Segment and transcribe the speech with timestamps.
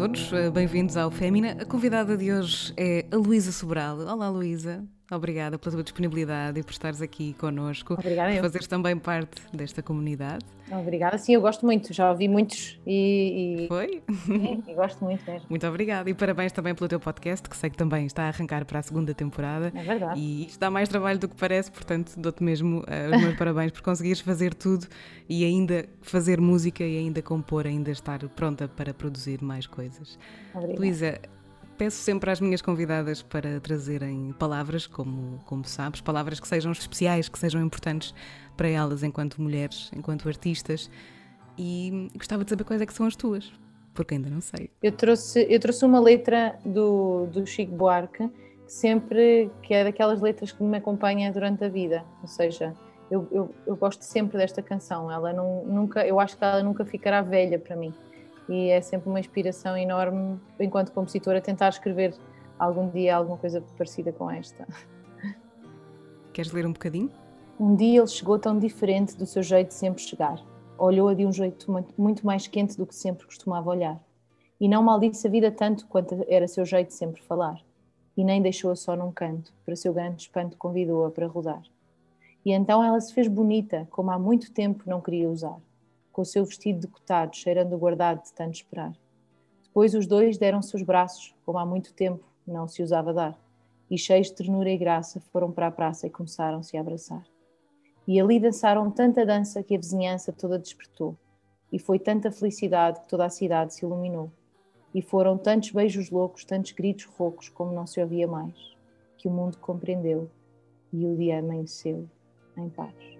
[0.00, 1.58] todos, eh, bem-vindos ao Fémina.
[1.60, 3.98] A convidada de hoje é a Luísa Sobral.
[3.98, 4.82] Olá, Luísa.
[5.10, 7.94] Obrigada pela tua disponibilidade e por estares aqui connosco.
[7.94, 8.32] Obrigada.
[8.32, 10.44] Por fazeres também parte desta comunidade.
[10.70, 13.64] Obrigada, sim, eu gosto muito, já ouvi muitos e.
[13.64, 13.68] e...
[13.68, 14.02] Foi?
[14.24, 15.46] Sim, e gosto muito mesmo.
[15.48, 18.64] Muito obrigada e parabéns também pelo teu podcast, que sei que também está a arrancar
[18.64, 19.72] para a segunda temporada.
[19.74, 20.20] É verdade.
[20.20, 23.72] E isto dá mais trabalho do que parece, portanto dou-te mesmo uh, os meus parabéns
[23.72, 24.86] por conseguires fazer tudo
[25.28, 30.18] e ainda fazer música e ainda compor, ainda estar pronta para produzir mais coisas.
[30.54, 30.78] Obrigada.
[30.78, 31.20] Luísa,
[31.80, 37.26] peço sempre às minhas convidadas para trazerem palavras, como, como sabes, palavras que sejam especiais,
[37.26, 38.14] que sejam importantes
[38.54, 40.90] para elas enquanto mulheres, enquanto artistas.
[41.56, 43.50] E gostava de saber quais é que são as tuas,
[43.94, 44.68] porque ainda não sei.
[44.82, 50.20] Eu trouxe, eu trouxe uma letra do, do Chico Buarque, que sempre, que é daquelas
[50.20, 52.74] letras que me acompanha durante a vida, ou seja,
[53.10, 56.84] eu, eu, eu gosto sempre desta canção, ela não, nunca, eu acho que ela nunca
[56.84, 57.94] ficará velha para mim
[58.50, 62.14] e é sempre uma inspiração enorme, enquanto compositora, tentar escrever
[62.58, 64.66] algum dia alguma coisa parecida com esta.
[66.32, 67.10] Queres ler um bocadinho?
[67.58, 70.44] Um dia ele chegou tão diferente do seu jeito de sempre chegar.
[70.76, 74.02] Olhou-a de um jeito muito mais quente do que sempre costumava olhar.
[74.60, 77.60] E não maldisse a vida tanto quanto era seu jeito de sempre falar.
[78.16, 81.62] E nem deixou-a só num canto, para seu grande espanto convidou-a para rodar.
[82.44, 85.60] E então ela se fez bonita, como há muito tempo não queria usar
[86.12, 88.92] com o seu vestido decotado, cheirando o guardado de tanto esperar.
[89.62, 93.38] Depois os dois deram-se os braços, como há muito tempo não se usava dar,
[93.90, 97.24] e cheios de ternura e graça foram para a praça e começaram-se a abraçar.
[98.06, 101.16] E ali dançaram tanta dança que a vizinhança toda despertou,
[101.72, 104.30] e foi tanta felicidade que toda a cidade se iluminou.
[104.92, 108.76] E foram tantos beijos loucos, tantos gritos roucos como não se ouvia mais,
[109.16, 110.28] que o mundo compreendeu
[110.92, 112.08] e o dia amanheceu
[112.56, 113.19] em paz.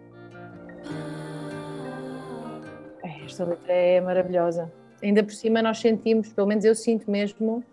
[3.03, 4.73] Esta letra é maravilhosa.
[5.03, 7.65] Ainda por cima nós sentimos, pelo menos eu sinto mesmo,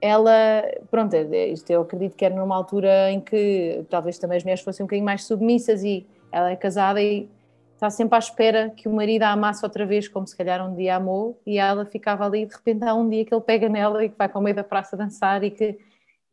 [0.00, 4.36] ela, pronto, é, é, isto eu acredito que era numa altura em que talvez também
[4.36, 7.28] as mulheres fossem um bocadinho mais submissas e ela é casada e
[7.74, 10.74] está sempre à espera que o marido a amasse outra vez, como se calhar um
[10.74, 13.68] dia amou, e ela ficava ali e de repente há um dia que ele pega
[13.68, 15.78] nela e que vai para o meio da praça dançar e que,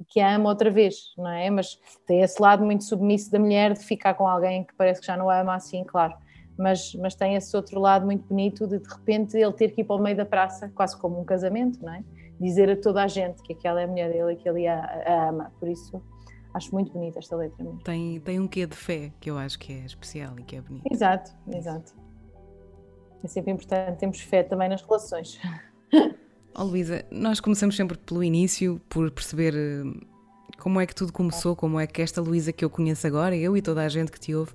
[0.08, 1.50] que a ama outra vez, não é?
[1.50, 5.08] Mas tem esse lado muito submisso da mulher de ficar com alguém que parece que
[5.08, 6.14] já não a ama assim, claro
[6.58, 9.84] mas, mas tem esse outro lado muito bonito de de repente ele ter que ir
[9.84, 12.04] para o meio da praça, quase como um casamento, não é?
[12.40, 14.80] Dizer a toda a gente que aquela é a mulher dele e que ele a,
[14.80, 15.52] a ama.
[15.60, 16.02] Por isso,
[16.54, 17.80] acho muito bonita esta letra mesmo.
[17.84, 20.62] Tem, tem um quê de fé que eu acho que é especial e que é
[20.62, 20.84] bonito.
[20.92, 21.94] Exato, exato.
[23.24, 25.40] É sempre importante, temos fé também nas relações.
[26.56, 30.06] Oh, Luísa, nós começamos sempre pelo início, por perceber eh,
[30.60, 33.58] como é que tudo começou, como é que esta Luísa que eu conheço agora, eu
[33.58, 34.54] e toda a gente que te ouve,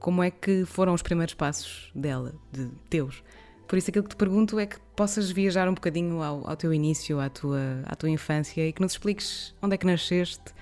[0.00, 3.22] como é que foram os primeiros passos dela, de teus.
[3.66, 6.72] Por isso aquilo que te pergunto é que possas viajar um bocadinho ao, ao teu
[6.72, 10.52] início, à tua, à tua infância e que nos expliques onde é que nasceste,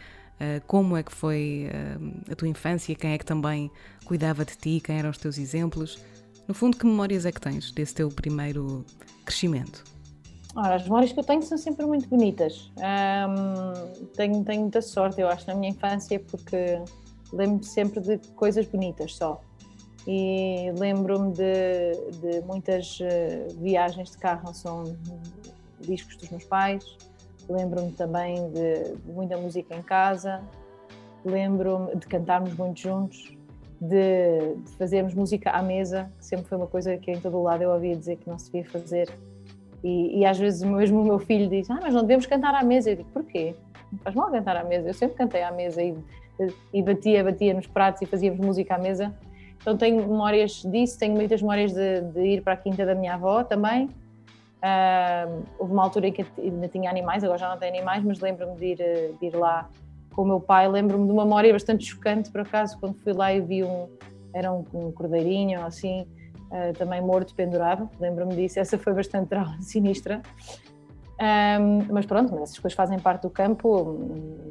[0.41, 3.71] uh, como é que foi uh, a tua infância, quem é que também
[4.05, 5.99] cuidava de ti, quem eram os teus exemplos.
[6.49, 8.85] No fundo, que memórias é que tens desse teu primeiro
[9.25, 9.85] crescimento?
[10.57, 12.73] Ora, as memórias que eu tenho são sempre muito bonitas.
[12.79, 16.81] Um, tenho, tenho muita sorte, eu acho, na minha infância, porque
[17.33, 19.41] lembro-me sempre de coisas bonitas só.
[20.07, 24.85] E lembro-me de, de, muitas eh, viagens de carro são
[25.81, 26.97] discos dos meus pais.
[27.49, 30.41] Lembro-me também de, de, muita música em casa.
[31.25, 33.37] Lembro-me de cantarmos muito juntos,
[33.81, 37.43] de, de, fazermos música à mesa, que sempre foi uma coisa que em todo o
[37.43, 39.11] lado eu ouvia dizer que não se devia fazer.
[39.83, 42.63] E, e às vezes mesmo o meu filho diz: Ah, mas não devemos cantar à
[42.63, 42.91] mesa.
[42.91, 43.57] Eu digo: Porquê?
[43.91, 44.89] Não faz mal cantar à mesa.
[44.89, 45.97] Eu sempre cantei à mesa e
[46.73, 49.15] e batia, batia nos pratos e fazíamos música à mesa.
[49.61, 53.15] Então tenho memórias disso, tenho muitas memórias de, de ir para a quinta da minha
[53.15, 53.87] avó também.
[54.57, 58.21] Uh, houve uma altura em que ainda tinha animais, agora já não tenho animais, mas
[58.21, 58.77] lembro-me de ir,
[59.21, 59.69] de ir lá
[60.15, 60.69] com o meu pai.
[60.69, 63.89] Lembro-me de uma memória bastante chocante, por acaso, quando fui lá e vi um,
[64.33, 66.07] era um, um cordeirinho assim,
[66.51, 67.89] uh, também morto, pendurado.
[68.01, 69.31] Lembro-me disso, essa foi bastante
[69.61, 70.23] sinistra.
[71.19, 73.99] Um, mas pronto, essas coisas fazem parte do campo,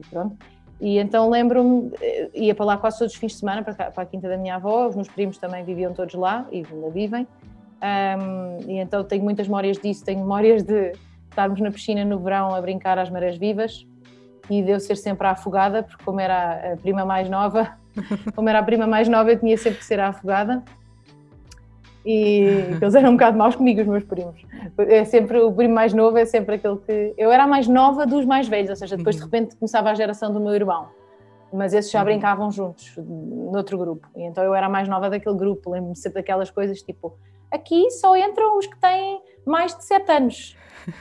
[0.09, 0.35] pronto.
[0.79, 4.03] E então lembro-me, eh, ia para lá quase todos os fins de semana, para, para
[4.03, 7.27] a quinta da minha avó, os meus primos também viviam todos lá e ainda vivem.
[7.81, 10.93] Um, e então tenho muitas memórias disso, tenho memórias de
[11.29, 13.85] estarmos na piscina no verão a brincar às marés vivas
[14.49, 17.77] e de eu ser sempre afogada, porque como era a prima mais nova,
[18.35, 20.63] como era a prima mais nova, eu tinha sempre que ser afogada
[22.05, 24.39] e eles eram um bocado maus comigo, os meus primos.
[24.77, 27.13] É sempre, o primo mais novo é sempre aquele que.
[27.17, 29.29] Eu era a mais nova dos mais velhos, ou seja, depois de uhum.
[29.29, 30.87] repente começava a geração do meu irmão,
[31.51, 32.05] mas esses já uhum.
[32.05, 34.07] brincavam juntos, noutro grupo.
[34.15, 37.17] E então eu era a mais nova daquele grupo, lembro-me sempre daquelas coisas tipo:
[37.51, 40.55] aqui só entram os que têm mais de sete anos.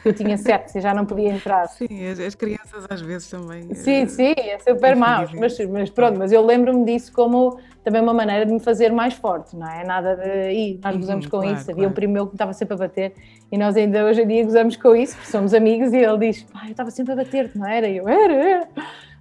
[0.05, 1.67] Eu tinha sete, já não podia entrar.
[1.69, 3.75] Sim, as, as crianças às vezes também.
[3.75, 5.27] Sim, eh, sim, é super mau.
[5.35, 9.15] Mas, mas pronto, mas eu lembro-me disso como também uma maneira de me fazer mais
[9.15, 9.85] forte, não é?
[9.85, 10.53] Nada de.
[10.53, 11.71] Ih, nós gozamos uhum, com claro, isso.
[11.71, 11.91] Havia claro.
[11.91, 13.15] um primo meu que estava sempre a bater
[13.53, 16.47] e nós ainda hoje em dia gozamos com isso, porque somos amigos e ele diz:
[16.65, 17.87] eu estava sempre a bater-te, não era?
[17.87, 18.69] E eu era, era.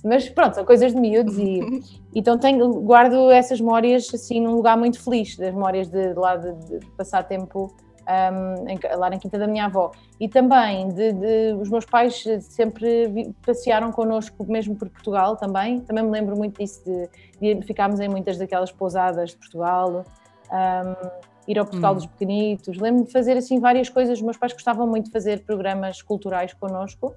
[0.04, 1.62] Mas pronto, são coisas de miúdos e
[2.16, 6.36] então tenho, guardo essas memórias assim num lugar muito feliz, das memórias de, de lá
[6.36, 7.74] de, de passar tempo
[8.08, 9.92] um, em, lá na quinta da minha avó.
[10.20, 15.82] E também de, de, os meus pais sempre passearam connosco, mesmo por Portugal também.
[15.82, 20.06] Também me lembro muito disso, de, de ficarmos em muitas daquelas pousadas de Portugal,
[20.52, 21.10] um,
[21.48, 21.96] ir ao Portugal hum.
[21.96, 22.78] dos Pequenitos.
[22.78, 24.18] Lembro-me de fazer assim várias coisas.
[24.18, 27.16] Os meus pais gostavam muito de fazer programas culturais connosco.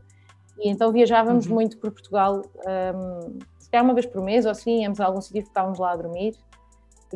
[0.59, 1.55] E então viajávamos uhum.
[1.55, 5.21] muito por Portugal, um, se calhar uma vez por mês ou assim, íamos a algum
[5.21, 6.35] sítio e ficávamos lá a dormir.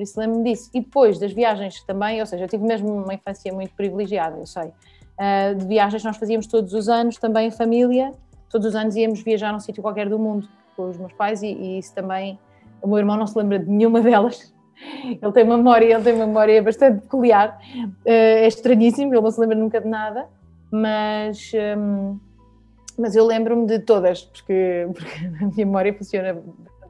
[0.01, 0.71] Por isso lembro-me disso.
[0.73, 4.47] E depois das viagens também, ou seja, eu tive mesmo uma infância muito privilegiada, eu
[4.47, 4.69] sei.
[4.69, 8.15] Uh, de viagens nós fazíamos todos os anos, também em família,
[8.49, 11.49] todos os anos íamos viajar num sítio qualquer do mundo com os meus pais e,
[11.49, 12.39] e, isso também,
[12.81, 14.55] o meu irmão não se lembra de nenhuma delas.
[15.05, 19.55] Ele tem memória, ele tem memória bastante peculiar, uh, é estranhíssimo, ele não se lembra
[19.55, 20.27] nunca de nada,
[20.71, 22.19] mas, um,
[22.99, 26.33] mas eu lembro-me de todas, porque, porque a minha memória funciona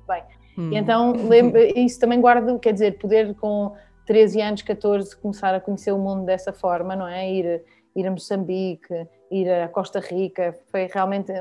[0.06, 0.22] bem.
[0.60, 0.70] Hum.
[0.72, 3.74] Então lembro, isso também guardo, quer dizer, poder com
[4.06, 7.32] 13 anos, 14, começar a conhecer o mundo dessa forma, não é?
[7.32, 7.62] Ir,
[7.96, 11.32] ir a Moçambique, ir a Costa Rica, foi realmente,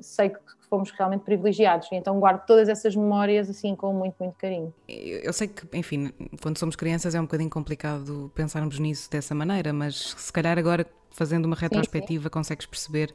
[0.00, 0.38] sei que
[0.68, 4.74] fomos realmente privilegiados, e então guardo todas essas memórias assim com muito, muito carinho.
[4.88, 6.10] Eu sei que, enfim,
[6.42, 10.86] quando somos crianças é um bocadinho complicado pensarmos nisso dessa maneira, mas se calhar agora
[11.10, 12.32] fazendo uma retrospectiva sim, sim.
[12.32, 13.14] consegues perceber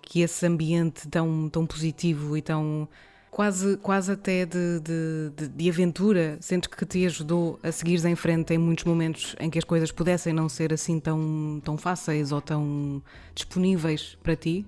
[0.00, 2.88] que esse ambiente tão, tão positivo e tão
[3.34, 8.14] quase, quase até de, de, de, de aventura, sentes que te ajudou a seguires em
[8.14, 12.30] frente em muitos momentos em que as coisas pudessem não ser assim tão, tão fáceis
[12.30, 13.02] ou tão
[13.34, 14.64] disponíveis para ti?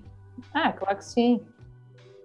[0.53, 1.39] Ah, claro que sim.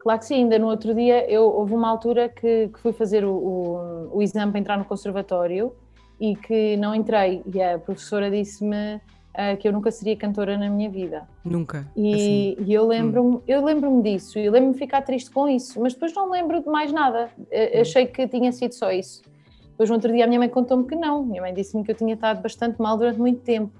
[0.01, 3.25] Claro que sim, ainda no outro dia eu, houve uma altura que, que fui fazer
[3.25, 5.73] o, o, o exame para entrar no conservatório
[6.19, 9.01] e que não entrei e a professora disse-me
[9.33, 11.29] uh, que eu nunca seria cantora na minha vida.
[11.45, 11.87] Nunca.
[11.97, 12.65] E, assim.
[12.67, 13.43] e eu lembro-me, hum.
[13.47, 16.93] eu lembro-me disso e lembro-me ficar triste com isso, mas depois não lembro de mais
[16.93, 17.31] nada.
[17.39, 19.23] Uh, achei que tinha sido só isso.
[19.71, 21.25] Depois no outro dia a minha mãe contou-me que não.
[21.25, 23.73] Minha mãe disse-me que eu tinha estado bastante mal durante muito tempo.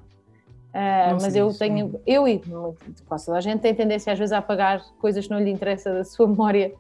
[0.73, 2.41] Uh, mas eu tenho, eu e
[3.07, 5.93] quase toda a gente tem tendência às vezes a apagar coisas que não lhe interessa
[5.93, 6.73] da sua memória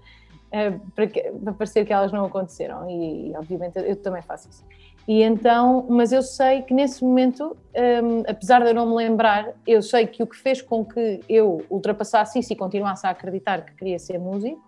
[0.48, 4.22] uh, para, que, para parecer que elas não aconteceram e, e obviamente eu, eu, também
[4.22, 4.64] faço isso.
[5.06, 7.56] E então, mas eu sei que nesse momento,
[8.04, 11.20] um, apesar de eu não me lembrar, eu sei que o que fez com que
[11.28, 14.62] eu ultrapassasse isso e continuasse a acreditar que queria ser músico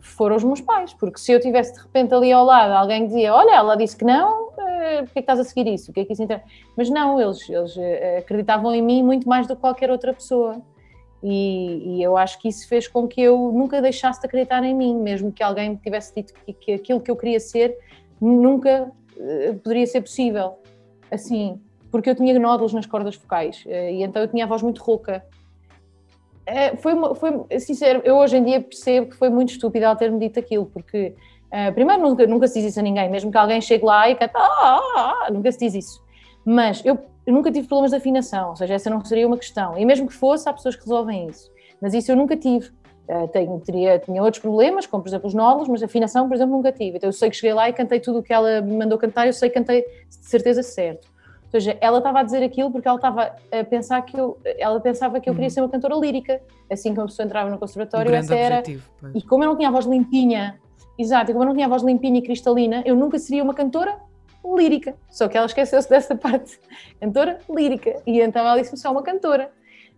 [0.00, 3.32] foram os meus pais, porque se eu tivesse de repente ali ao lado alguém dizia,
[3.32, 5.90] olha, ela disse que não, uh, porque é que estás a seguir isso?
[5.90, 6.44] O que é que isso interessa?
[6.76, 10.60] Mas não, eles, eles uh, acreditavam em mim muito mais do que qualquer outra pessoa.
[11.22, 14.74] E, e, eu acho que isso fez com que eu nunca deixasse de acreditar em
[14.74, 17.78] mim, mesmo que alguém me tivesse dito que, que aquilo que eu queria ser
[18.20, 18.90] nunca eh,
[19.62, 20.58] poderia ser possível,
[21.10, 21.60] assim,
[21.90, 24.82] porque eu tinha nódulos nas cordas vocais eh, e então eu tinha a voz muito
[24.82, 25.24] rouca.
[26.46, 30.18] Eh, foi, foi sincero, eu hoje em dia percebo que foi muito estúpido ela ter-me
[30.18, 31.14] dito aquilo, porque
[31.74, 34.32] primeiro nunca, nunca se diz isso a ninguém, mesmo que alguém chegue lá e cante,
[34.34, 36.02] ah, ah, ah, nunca se diz isso.
[36.44, 39.78] Mas eu, eu nunca tive problemas de afinação, ou seja, essa não seria uma questão.
[39.78, 41.50] E mesmo que fosse, há pessoas que resolvem isso.
[41.80, 42.70] Mas isso eu nunca tive.
[43.08, 46.34] Uh, tenho, teria, tinha outros problemas, como por exemplo os nódulos, mas a afinação, por
[46.34, 46.98] exemplo, nunca tive.
[46.98, 49.26] Então eu sei que cheguei lá e cantei tudo o que ela me mandou cantar,
[49.26, 51.12] eu sei que cantei de certeza certo.
[51.52, 54.80] Ou seja, ela estava a dizer aquilo porque ela estava a pensar que eu, ela
[54.80, 55.50] pensava que eu queria uhum.
[55.50, 56.40] ser uma cantora lírica.
[56.70, 58.62] Assim que uma pessoa entrava no conservatório, um essa era.
[59.14, 60.58] E como eu não tinha a voz limpinha,
[60.98, 63.52] exato, e como eu não tinha a voz limpinha e cristalina, eu nunca seria uma
[63.52, 63.98] cantora
[64.42, 64.96] lírica.
[65.10, 66.58] Só que ela esqueceu-se dessa parte.
[66.98, 68.00] Cantora lírica.
[68.06, 69.50] E então ela disse-me só uma cantora.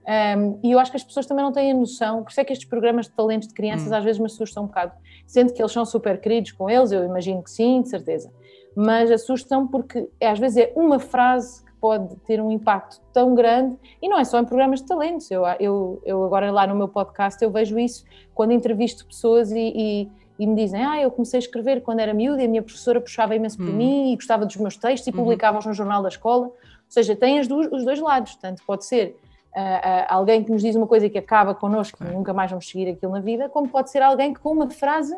[0.07, 2.45] Um, e eu acho que as pessoas também não têm a noção, por isso é
[2.45, 3.95] que estes programas de talentos de crianças hum.
[3.95, 4.93] às vezes me assustam um bocado,
[5.27, 8.31] sendo que eles são super queridos com eles, eu imagino que sim, de certeza,
[8.77, 13.35] mas assustam porque é, às vezes é uma frase que pode ter um impacto tão
[13.35, 16.75] grande, e não é só em programas de talentos, eu, eu, eu agora lá no
[16.75, 21.11] meu podcast eu vejo isso quando entrevisto pessoas e, e, e me dizem, ah, eu
[21.11, 23.73] comecei a escrever quando era miúda e a minha professora puxava imenso por hum.
[23.73, 25.25] mim e gostava dos meus textos e uhum.
[25.25, 26.55] publicava-os no jornal da escola, ou
[26.91, 29.17] seja, tem os dois lados, tanto pode ser
[29.55, 32.15] uh, alguém que nos diz uma coisa que acaba connosco, claro.
[32.15, 35.17] nunca mais vamos seguir aquilo na vida, como pode ser alguém que com uma frase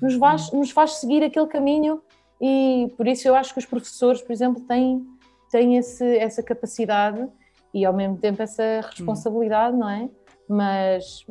[0.00, 2.02] nos faz, nos faz seguir aquele caminho
[2.40, 5.06] e por isso eu acho que os professores, por exemplo, têm,
[5.50, 7.26] têm esse, essa capacidade
[7.72, 10.08] e ao mesmo tempo essa responsabilidade, não é?
[10.48, 11.24] Mas,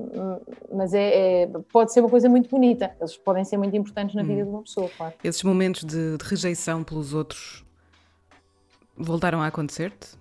[0.73, 4.23] mas é, é, pode ser uma coisa muito bonita, eles podem ser muito importantes na
[4.23, 4.45] vida hum.
[4.45, 5.13] de uma pessoa, claro.
[5.21, 7.65] Esses momentos de, de rejeição pelos outros
[8.95, 10.18] voltaram a acontecer-te?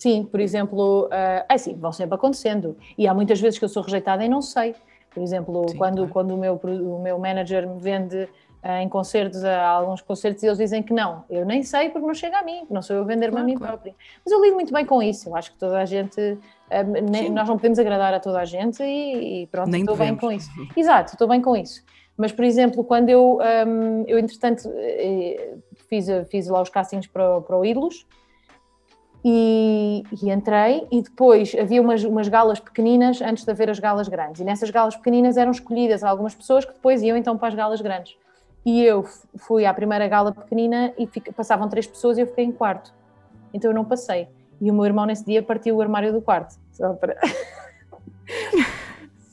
[0.00, 2.74] Sim, por exemplo, uh, assim, vão sempre acontecendo.
[2.96, 4.74] E há muitas vezes que eu sou rejeitada e não sei.
[5.10, 6.10] Por exemplo, Sim, quando, claro.
[6.10, 8.16] quando o, meu, o meu manager me vende
[8.64, 11.24] uh, em concertos, a alguns concertos, e eles dizem que não.
[11.28, 13.56] Eu nem sei porque não chega a mim, não sou eu vender-me claro, a mim
[13.56, 13.72] claro.
[13.74, 13.94] própria.
[14.24, 15.28] Mas eu lido muito bem com isso.
[15.28, 16.38] Eu acho que toda a gente,
[17.10, 20.16] nem, nós não podemos agradar a toda a gente e, e pronto, nem estou bem
[20.16, 20.48] com isso.
[20.74, 21.84] Exato, estou bem com isso.
[22.16, 25.56] Mas, por exemplo, quando eu, um, eu entretanto, eh,
[25.90, 28.06] fiz, fiz lá os castings para, para o Ídolos,
[29.24, 34.08] e, e, entrei e depois havia umas, umas galas pequeninas antes de haver as galas
[34.08, 34.40] grandes.
[34.40, 37.80] E nessas galas pequeninas eram escolhidas algumas pessoas que depois iam então para as galas
[37.80, 38.16] grandes.
[38.64, 39.04] E eu
[39.36, 42.92] fui à primeira gala pequenina e fica, passavam três pessoas e eu fiquei em quarto.
[43.52, 44.28] Então eu não passei.
[44.60, 46.56] E o meu irmão nesse dia partiu o armário do quarto.
[46.72, 47.16] Só para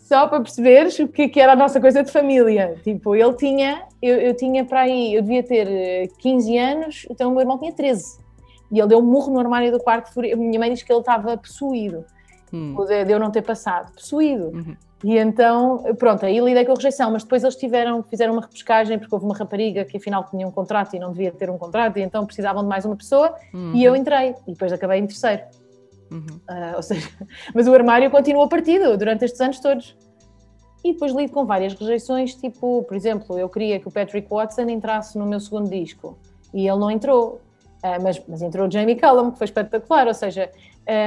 [0.03, 2.75] só para perceberes o que, que era a nossa coisa de família.
[2.83, 7.31] Tipo ele tinha eu, eu tinha para aí eu devia ter 15 anos então o
[7.31, 8.26] meu irmão tinha 13
[8.71, 10.11] e ele deu um murro no armário do quarto.
[10.19, 12.05] Minha mãe diz que ele estava possuído,
[12.53, 12.75] hum.
[12.85, 14.45] de eu não ter passado, possuído.
[14.45, 14.75] Uhum.
[15.03, 18.97] E então, pronto, aí lidei com a rejeição, mas depois eles tiveram, fizeram uma repescagem
[18.97, 21.97] porque houve uma rapariga que afinal tinha um contrato e não devia ter um contrato,
[21.97, 23.73] e então precisavam de mais uma pessoa, uhum.
[23.75, 25.43] e eu entrei, e depois acabei em terceiro.
[26.11, 26.39] Uhum.
[26.49, 27.07] Uh, ou seja,
[27.53, 29.95] mas o armário continuou partido durante estes anos todos.
[30.83, 34.69] E depois lido com várias rejeições, tipo, por exemplo, eu queria que o Patrick Watson
[34.69, 36.17] entrasse no meu segundo disco,
[36.53, 37.41] e ele não entrou.
[37.83, 40.51] Uh, mas, mas, entrou Jamie Cullum, que foi espetacular, ou seja,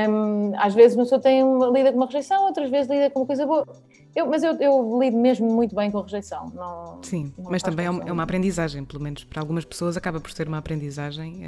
[0.09, 3.21] um, às vezes uma pessoa tem uma, lida com uma rejeição, outras vezes lida com
[3.21, 3.67] uma coisa boa.
[4.15, 6.51] Eu, mas eu, eu, lido mesmo muito bem com a rejeição.
[6.55, 9.97] Não, Sim, não mas também é uma, é uma, aprendizagem, pelo menos para algumas pessoas
[9.97, 11.43] acaba por ser uma aprendizagem,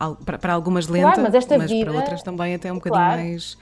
[0.00, 3.02] uh, para, para, algumas lenta, claro, mas, mas vida, para outras também até um bocadinho
[3.02, 3.22] claro.
[3.22, 3.58] mais,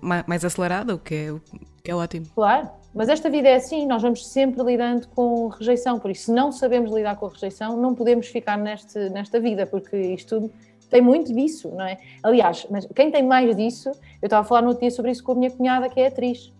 [0.00, 1.40] mais, mais acelerada, o que é, o
[1.82, 2.26] que é ótimo.
[2.34, 6.32] Claro, mas esta vida é assim, nós vamos sempre lidando com rejeição, por isso, se
[6.32, 10.52] não sabemos lidar com a rejeição, não podemos ficar neste, nesta vida, porque isto tudo
[10.90, 11.98] tem muito disso, não é?
[12.22, 15.22] Aliás, mas quem tem mais disso, eu estava a falar no outro dia sobre isso
[15.22, 16.52] com a minha cunhada, que é atriz.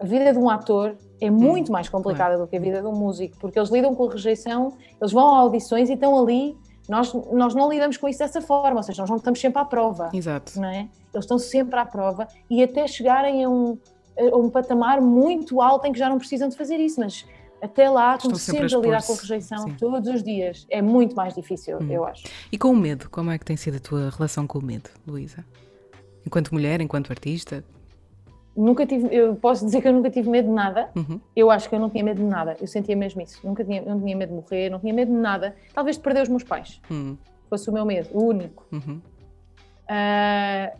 [0.00, 2.38] A vida de um ator é muito hum, mais complicada é.
[2.38, 5.34] do que a vida de um músico, porque eles lidam com a rejeição, eles vão
[5.34, 6.56] a audições e estão ali.
[6.88, 9.64] Nós, nós não lidamos com isso dessa forma, ou seja, nós não estamos sempre à
[9.64, 10.08] prova.
[10.14, 10.58] Exato.
[10.58, 10.88] Não é?
[11.12, 13.76] Eles estão sempre à prova e até chegarem a um,
[14.34, 17.24] um patamar muito alto em que já não precisam de fazer isso, mas
[17.60, 19.74] até lá, como sempre, a, a lidar com a rejeição Sim.
[19.78, 21.90] todos os dias, é muito mais difícil, hum.
[21.90, 22.24] eu acho.
[22.50, 24.90] E com o medo, como é que tem sido a tua relação com o medo,
[25.06, 25.44] Luísa?
[26.24, 27.64] Enquanto mulher, enquanto artista?
[28.56, 30.90] Nunca tive, eu posso dizer que eu nunca tive medo de nada.
[30.96, 31.20] Uhum.
[31.34, 32.56] Eu acho que eu não tinha medo de nada.
[32.60, 33.40] Eu sentia mesmo isso.
[33.46, 35.54] Nunca tinha, não tinha medo de morrer, não tinha medo de nada.
[35.72, 36.80] Talvez de perder os meus pais.
[36.90, 37.16] Uhum.
[37.48, 38.66] Fosse o meu medo, o único.
[38.72, 39.00] Uhum.
[39.88, 40.76] Uh,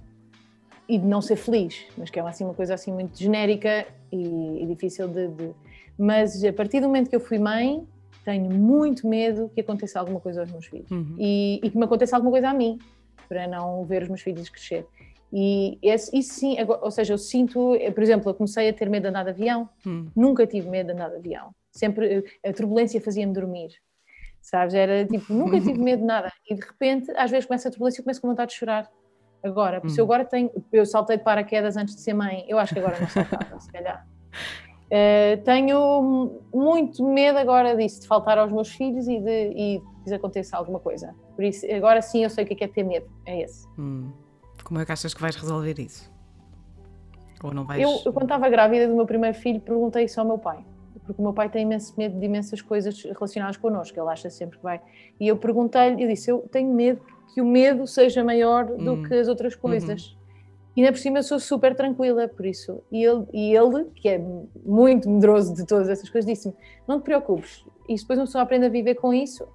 [0.88, 4.62] e de não ser feliz, mas que é assim, uma coisa assim muito genérica e,
[4.62, 5.50] e difícil de, de,
[5.98, 7.86] Mas a partir do momento que eu fui mãe,
[8.24, 11.14] tenho muito medo que aconteça alguma coisa aos meus filhos uhum.
[11.18, 12.78] e, e, que me aconteça alguma coisa a mim,
[13.28, 14.86] para não ver os meus filhos crescer.
[15.30, 19.02] E esse, isso sim, ou seja, eu sinto, por exemplo, eu comecei a ter medo
[19.02, 20.06] de andar de avião, uhum.
[20.16, 23.70] nunca tive medo de andar de avião, sempre a turbulência fazia-me dormir.
[24.40, 24.72] Sabes?
[24.72, 26.32] Era tipo, nunca tive medo de nada.
[26.48, 28.90] E de repente, às vezes começa a turbulência e começo com vontade de chorar
[29.42, 29.80] agora.
[29.84, 29.88] Hum.
[29.88, 30.50] Se eu agora tenho.
[30.72, 33.70] Eu saltei de paraquedas antes de ser mãe, eu acho que agora não saltava, se
[33.70, 34.06] calhar.
[34.88, 40.14] Uh, tenho muito medo agora disso, de faltar aos meus filhos e de, e de
[40.14, 41.14] aconteça alguma coisa.
[41.36, 43.06] Por isso, agora sim eu sei o que é, que é ter medo.
[43.26, 43.66] É esse.
[43.78, 44.10] Hum.
[44.64, 46.10] Como é que achas que vais resolver isso?
[47.42, 47.80] Ou não vais...
[47.80, 50.64] eu, eu, quando estava grávida do meu primeiro filho, perguntei isso ao meu pai.
[51.04, 54.58] Porque o meu pai tem imenso medo de imensas coisas relacionadas connosco, ele acha sempre
[54.58, 54.80] que vai.
[55.18, 57.00] E eu perguntei-lhe, eu disse: Eu tenho medo
[57.34, 59.02] que o medo seja maior do hum.
[59.02, 60.08] que as outras coisas.
[60.08, 60.18] Uhum.
[60.76, 62.82] E ainda por cima eu sou super tranquila por isso.
[62.90, 64.20] E ele, e ele, que é
[64.64, 66.54] muito medroso de todas essas coisas, disse-me:
[66.86, 67.64] Não te preocupes.
[67.88, 69.48] E depois uma pessoa aprende a viver com isso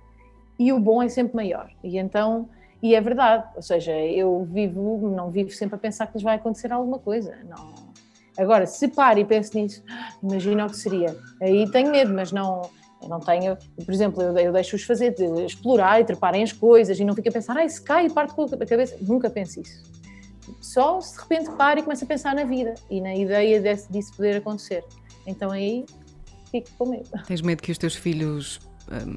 [0.60, 1.70] e o bom é sempre maior.
[1.84, 2.50] E então,
[2.82, 3.46] e é verdade.
[3.56, 7.38] Ou seja, eu vivo, não vivo sempre a pensar que lhes vai acontecer alguma coisa.
[7.48, 7.74] Não.
[8.38, 9.84] Agora, se paro e penso nisso,
[10.22, 11.16] imagina o que seria.
[11.42, 12.64] Aí tenho medo, mas não
[13.04, 15.14] eu não tenho, por exemplo, eu, eu deixo-os fazer,
[15.46, 18.34] explorar e treparem as coisas e não fico a pensar, ai, se cai e parte
[18.34, 18.98] com a cabeça.
[19.02, 19.84] Nunca penso isso.
[20.62, 23.92] Só se de repente para e começa a pensar na vida e na ideia desse,
[23.92, 24.84] disso poder acontecer.
[25.28, 25.86] Então aí
[26.50, 27.10] fico com medo.
[27.28, 28.60] Tens medo que os teus filhos
[28.92, 29.16] hum,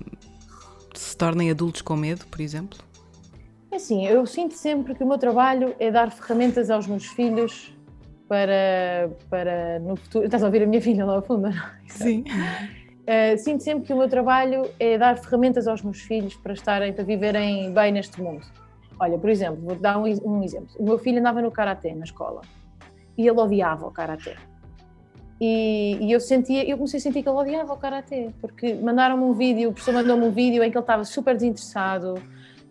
[0.95, 2.79] se tornem adultos com medo, por exemplo?
[3.71, 7.73] É assim, eu sinto sempre que o meu trabalho é dar ferramentas aos meus filhos
[8.29, 10.25] para, para no futuro.
[10.25, 11.49] Estás a ouvir a minha filha lá ao fundo?
[11.89, 12.25] Sim.
[13.07, 16.93] Uh, sinto sempre que o meu trabalho é dar ferramentas aos meus filhos para estarem,
[16.93, 18.45] para viverem bem neste mundo.
[18.99, 20.69] Olha, por exemplo, vou dar um, um exemplo.
[20.77, 22.41] O meu filho andava no karatê na escola
[23.17, 24.35] e ele odiava o karatê.
[25.41, 29.23] E, e, eu sentia, eu comecei a sentir que ele odiava o karatê, porque mandaram-me
[29.23, 32.15] um vídeo, o professor mandou-me um vídeo em que ele estava super desinteressado,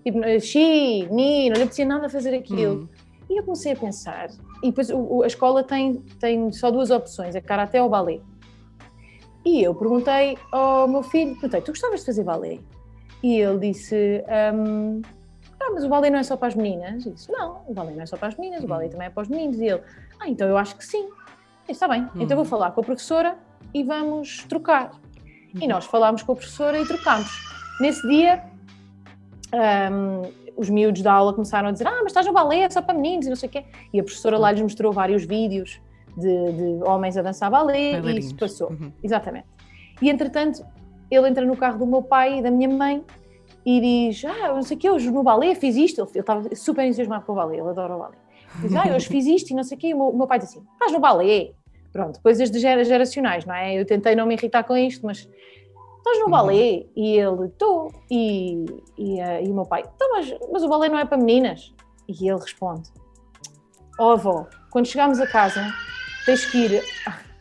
[0.04, 2.84] tipo, xi, ni, não lhe apetecia nada fazer aquilo.
[2.84, 2.88] Hum.
[3.30, 4.30] E eu comecei a pensar,
[4.64, 8.22] e depois o, a escola tem, tem só duas opções, a Karaté ou Ballet.
[9.46, 12.62] E eu perguntei ao meu filho, perguntei, tu gostavas de fazer ballet?
[13.22, 14.24] E ele disse,
[14.54, 15.02] um,
[15.62, 17.06] ah, mas o ballet não é só para as meninas?
[17.06, 19.10] Eu disse, não, o ballet não é só para as meninas, o ballet também é
[19.10, 19.60] para os meninos.
[19.60, 19.82] E ele,
[20.20, 21.04] ah, então eu acho que sim.
[21.04, 21.14] Eu
[21.62, 22.46] disse, está bem, então vou uhum.
[22.46, 23.38] falar com a professora
[23.74, 24.92] e vamos trocar.
[25.54, 25.68] E uhum.
[25.68, 27.30] nós falámos com a professora e trocámos.
[27.80, 28.44] Nesse dia,
[29.92, 32.82] um, os miúdos da aula começaram a dizer: Ah, mas estás no balé, é só
[32.82, 33.66] para meninos e não sei o quê.
[33.94, 35.80] E a professora lá lhes mostrou vários vídeos
[36.18, 38.70] de, de homens a dançar balé e isso passou.
[38.70, 38.92] Uhum.
[39.04, 39.48] Exatamente.
[40.02, 40.66] E entretanto,
[41.10, 43.04] ele entra no carro do meu pai e da minha mãe
[43.66, 46.02] e diz: Ah, não sei o quê, hoje no balé fiz isto.
[46.02, 48.18] Ele estava super entusiasmado com o balé, ele adora o balé.
[48.62, 49.88] Diz: Ah, hoje fiz isto e não sei o quê.
[49.88, 51.52] E o meu, o meu pai diz assim: Estás no balé?
[51.92, 53.80] Pronto, coisas de geracionais, não é?
[53.80, 55.30] Eu tentei não me irritar com isto, mas
[55.98, 56.54] estás no balé?
[56.54, 56.90] Uhum.
[56.96, 57.92] E ele, estou.
[58.12, 58.66] E,
[58.98, 61.74] e, uh, e o meu pai, então, mas, mas o balé não é para meninas?
[62.08, 62.92] E ele responde,
[63.98, 65.66] ó oh, avó, quando chegarmos a casa,
[66.26, 66.84] tens que ir,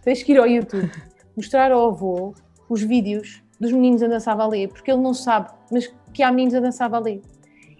[0.02, 0.90] tens que ir ao YouTube,
[1.36, 2.34] mostrar ao avô
[2.68, 6.54] os vídeos dos meninos a dançar balé, porque ele não sabe, mas que há meninos
[6.54, 7.20] a dançar balé.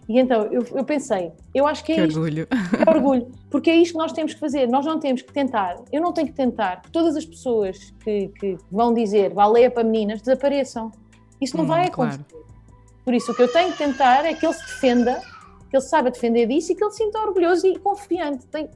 [0.09, 2.21] E então eu, eu pensei, eu acho que é que isto.
[2.21, 2.47] orgulho.
[2.47, 3.33] Que orgulho.
[3.51, 4.69] Porque é isto que nós temos que fazer.
[4.69, 5.77] Nós não temos que tentar.
[5.91, 9.83] Eu não tenho que tentar que todas as pessoas que, que vão dizer baleia para
[9.83, 10.93] meninas desapareçam.
[11.41, 12.23] Isso não hum, vai acontecer.
[12.29, 12.45] Claro.
[13.05, 15.21] Por isso, o que eu tenho que tentar é que ele se defenda,
[15.71, 18.47] que ele saiba defender disso e que ele se sinta orgulhoso e confiante.
[18.47, 18.69] Tem,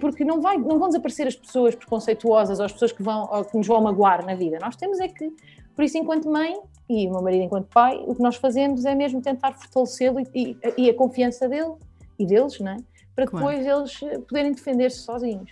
[0.00, 3.56] porque não, vai, não vão desaparecer as pessoas preconceituosas ou as pessoas que, vão, que
[3.56, 4.58] nos vão magoar na vida.
[4.60, 5.30] Nós temos é que,
[5.74, 8.94] por isso, enquanto mãe e o meu marido enquanto pai, o que nós fazemos é
[8.94, 11.74] mesmo tentar fortalecê-lo e, e, e, a confiança dele
[12.18, 12.76] e deles, não é?
[13.16, 13.80] para depois claro.
[13.80, 15.50] eles eh, poderem defender-se sozinhos.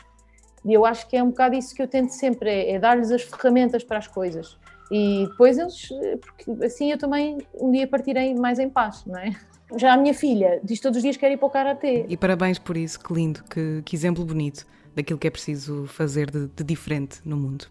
[0.64, 3.10] E eu acho que é um bocado isso que eu tento sempre, é, é dar-lhes
[3.10, 4.58] as ferramentas para as coisas.
[4.92, 9.18] E depois eles, eh, porque assim eu também um dia partirei mais em paz, não
[9.18, 9.34] é?
[9.76, 12.06] Já a minha filha diz todos os dias que quer ir para o Karatê.
[12.08, 16.30] E parabéns por isso, que lindo, que, que exemplo bonito daquilo que é preciso fazer
[16.30, 17.66] de, de diferente no mundo.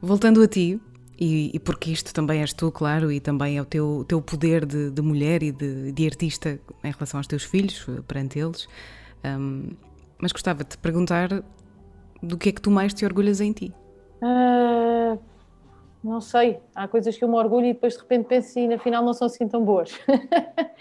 [0.00, 0.80] Voltando a ti,
[1.18, 4.64] e, e, porque isto também és tu, claro, e também é o teu, teu poder
[4.64, 8.66] de, de mulher e de, de, artista em relação aos teus filhos, perante eles.
[9.22, 9.68] Um,
[10.18, 11.42] mas gostava de te perguntar
[12.22, 13.74] do que é que tu mais te orgulhas em ti?
[14.22, 15.18] Uh,
[16.02, 16.60] não sei.
[16.74, 19.12] Há coisas que eu me orgulho e depois de repente penso e na final não
[19.12, 19.92] são assim tão boas.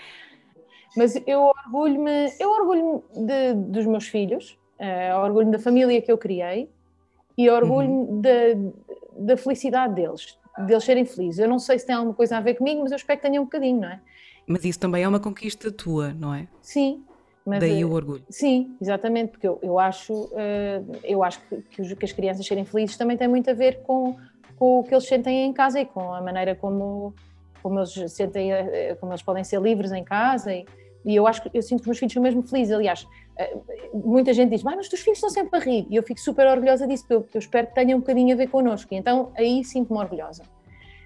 [0.96, 3.04] mas eu orgulho-me eu orgulho
[3.56, 6.70] dos meus filhos, uh, orgulho-me da família que eu criei
[7.38, 8.22] e orgulho-me uhum.
[8.22, 8.30] da,
[9.18, 11.40] da felicidade deles, deles serem felizes.
[11.40, 13.42] Eu não sei se tem alguma coisa a ver comigo, mas eu espero que tenha
[13.42, 14.02] um bocadinho, não é?
[14.48, 16.48] Mas isso também é uma conquista tua, não é?
[16.62, 17.04] Sim.
[17.46, 18.24] Mas, Daí o orgulho.
[18.30, 22.46] Sim, exatamente, porque eu, eu acho, uh, eu acho que, que, os, que, as crianças
[22.46, 24.18] serem felizes também tem muito a ver com,
[24.60, 27.16] com o que eles sentem em casa e com a maneira como,
[27.64, 30.54] como, eles, sentem, eh, como eles podem ser livres em casa.
[30.54, 30.66] E,
[31.06, 32.74] e eu acho que eu sinto que os meus filhos são mesmo felizes.
[32.74, 33.58] Aliás, eh,
[33.94, 35.88] muita gente diz, mas os teus filhos estão sempre a rir.
[35.90, 38.48] E eu fico super orgulhosa disso, porque eu espero que tenha um bocadinho a ver
[38.48, 38.94] connosco.
[38.94, 40.44] E então aí sinto-me orgulhosa.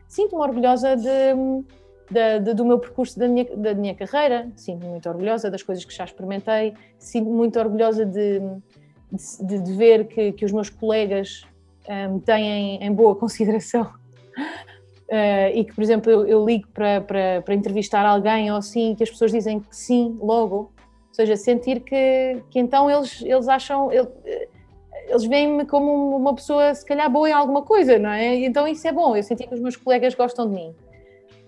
[0.08, 1.36] Sinto-me orgulhosa de,
[2.10, 4.52] de, de, do meu percurso, da minha, da minha carreira.
[4.56, 6.74] Sinto-me muito orgulhosa das coisas que já experimentei.
[6.98, 8.42] Sinto-me muito orgulhosa de,
[9.42, 11.44] de, ver que, que os meus colegas
[11.89, 13.91] um, têm em boa consideração
[15.13, 18.96] Uh, e que, por exemplo, eu, eu ligo para, para, para, entrevistar alguém ou assim,
[18.96, 20.72] que as pessoas dizem que sim logo, ou
[21.12, 24.08] seja, sentir que, que então eles, eles acham, ele,
[25.08, 28.38] eles veem-me como uma pessoa se calhar boa em alguma coisa, não é?
[28.38, 30.74] Então isso é bom, eu senti que os meus colegas gostam de mim.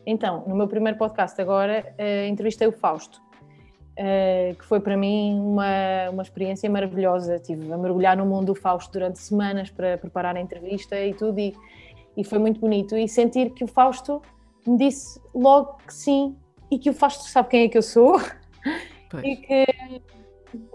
[0.05, 3.19] Então, no meu primeiro podcast agora, uh, entrevistei o Fausto,
[3.99, 7.35] uh, que foi para mim uma, uma experiência maravilhosa.
[7.35, 11.39] Estive a mergulhar no mundo do Fausto durante semanas para preparar a entrevista e tudo,
[11.39, 11.55] e
[12.17, 12.95] e foi muito bonito.
[12.95, 14.21] E sentir que o Fausto
[14.65, 16.35] me disse logo que sim
[16.71, 18.19] e que o Fausto sabe quem é que eu sou
[19.09, 19.23] pois.
[19.23, 19.65] e que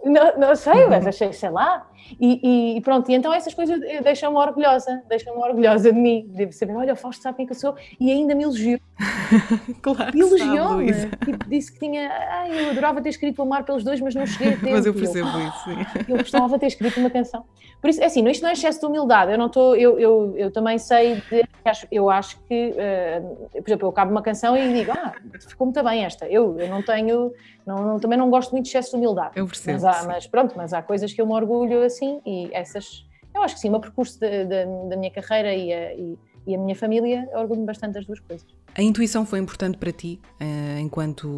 [0.04, 1.89] não, não sei, mas achei, sei lá.
[2.20, 6.26] E, e, pronto, e então essas coisas deixam-me orgulhosa, deixam-me orgulhosa de mim.
[6.28, 8.80] Devo saber, olha, o Fausto sabe quem que eu sou e ainda me elogiou.
[9.82, 10.16] claro.
[10.16, 10.92] Elogiou-me.
[11.24, 14.26] Tipo, disse que tinha, ai, eu adorava ter escrito o Amar pelos dois, mas não
[14.26, 14.70] cheguei a tempo.
[14.72, 15.64] mas eu percebo eu, isso.
[15.64, 16.02] Sim.
[16.08, 17.44] Eu gostava de ter escrito uma canção.
[17.80, 19.32] Por isso, é assim, isto não é excesso de humildade.
[19.32, 21.42] Eu não estou, eu, eu, eu também sei, de,
[21.90, 25.14] eu acho que, uh, por exemplo, eu acabo uma canção e digo, ah,
[25.48, 26.26] ficou muito bem esta.
[26.26, 27.32] Eu, eu não tenho,
[27.66, 29.32] não, não, também não gosto muito de excesso de humildade.
[29.36, 29.82] Eu percebo.
[29.82, 33.42] Mas, há, mas pronto, mas há coisas que eu me orgulho assim e essas, eu
[33.42, 36.54] acho que sim, o meu percurso de, de, da minha carreira e a, e, e
[36.54, 38.46] a minha família, orgulho-me bastante das duas coisas.
[38.74, 41.28] A intuição foi importante para ti, uh, enquanto,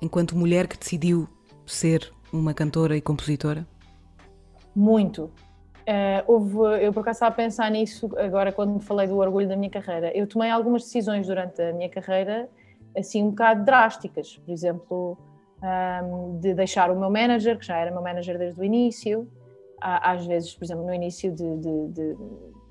[0.00, 1.28] enquanto mulher que decidiu
[1.66, 3.66] ser uma cantora e compositora?
[4.74, 5.30] Muito.
[5.82, 9.56] Uh, houve, eu por acaso estava a pensar nisso agora quando falei do orgulho da
[9.56, 10.16] minha carreira.
[10.16, 12.48] Eu tomei algumas decisões durante a minha carreira
[12.96, 14.38] assim um bocado drásticas.
[14.38, 15.18] Por exemplo,
[15.62, 19.28] um, de deixar o meu manager, que já era meu manager desde o início,
[19.82, 22.16] às vezes, por exemplo, no início de, de, de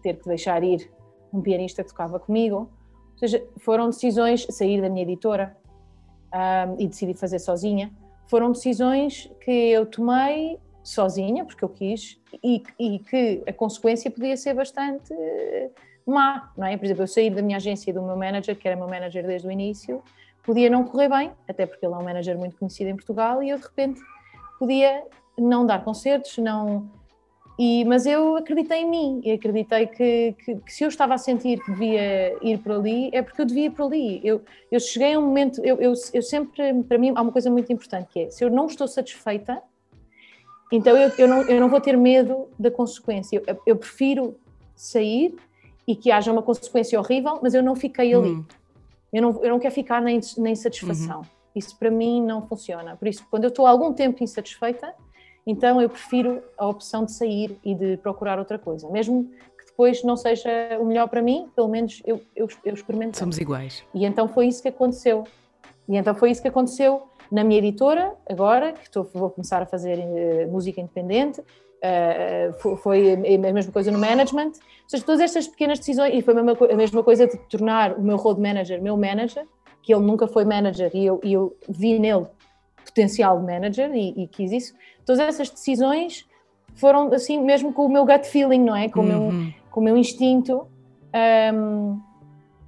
[0.02, 0.90] ter que deixar ir
[1.34, 2.70] um pianista que tocava comigo.
[3.14, 5.56] Ou seja, foram decisões, sair da minha editora
[6.34, 7.92] um, e decidir fazer sozinha,
[8.28, 14.36] foram decisões que eu tomei sozinha, porque eu quis, e, e que a consequência podia
[14.36, 15.14] ser bastante
[16.06, 16.76] má, não é?
[16.76, 19.26] Por exemplo, eu sair da minha agência e do meu manager, que era meu manager
[19.26, 20.02] desde o início,
[20.44, 23.50] podia não correr bem, até porque ele é um manager muito conhecido em Portugal, e
[23.50, 24.02] eu de repente
[24.58, 25.04] podia
[25.38, 26.90] não dar concertos, não
[27.60, 31.18] e, mas eu acreditei em mim e acreditei que, que, que, se eu estava a
[31.18, 34.22] sentir que devia ir por ali, é porque eu devia ir por ali.
[34.24, 37.50] Eu, eu cheguei a um momento, eu, eu, eu sempre, para mim, há uma coisa
[37.50, 39.62] muito importante que é: se eu não estou satisfeita,
[40.72, 43.44] então eu, eu, não, eu não vou ter medo da consequência.
[43.46, 44.36] Eu, eu prefiro
[44.76, 45.36] sair
[45.88, 48.32] e que haja uma consequência horrível, mas eu não fiquei ali.
[48.32, 48.46] Uhum.
[49.12, 51.20] Eu, não, eu não quero ficar na, na insatisfação.
[51.20, 51.26] Uhum.
[51.54, 52.96] Isso para mim não funciona.
[52.96, 54.96] Por isso, quando eu estou algum tempo insatisfeita,
[55.46, 58.90] então eu prefiro a opção de sair e de procurar outra coisa.
[58.90, 59.26] Mesmo
[59.58, 60.50] que depois não seja
[60.80, 63.18] o melhor para mim, pelo menos eu, eu, eu experimento.
[63.18, 63.84] Somos iguais.
[63.94, 65.24] E então foi isso que aconteceu.
[65.88, 69.66] E então foi isso que aconteceu na minha editora, agora, que estou, vou começar a
[69.66, 74.48] fazer uh, música independente, uh, foi, a mesma coisa no management.
[74.48, 77.94] Ou seja, todas estas pequenas decisões, e foi a mesma, a mesma coisa de tornar
[77.94, 79.46] o meu road manager meu manager,
[79.82, 82.28] que ele nunca foi manager e eu, e eu vi nele
[82.86, 84.74] potencial de manager e, e, quis isso.
[85.06, 86.26] Todas essas decisões
[86.76, 88.90] foram assim, mesmo com o meu gut feeling, não é?
[88.90, 89.30] Com, uhum.
[89.30, 90.68] o, meu, com o meu instinto.
[91.54, 92.00] Um,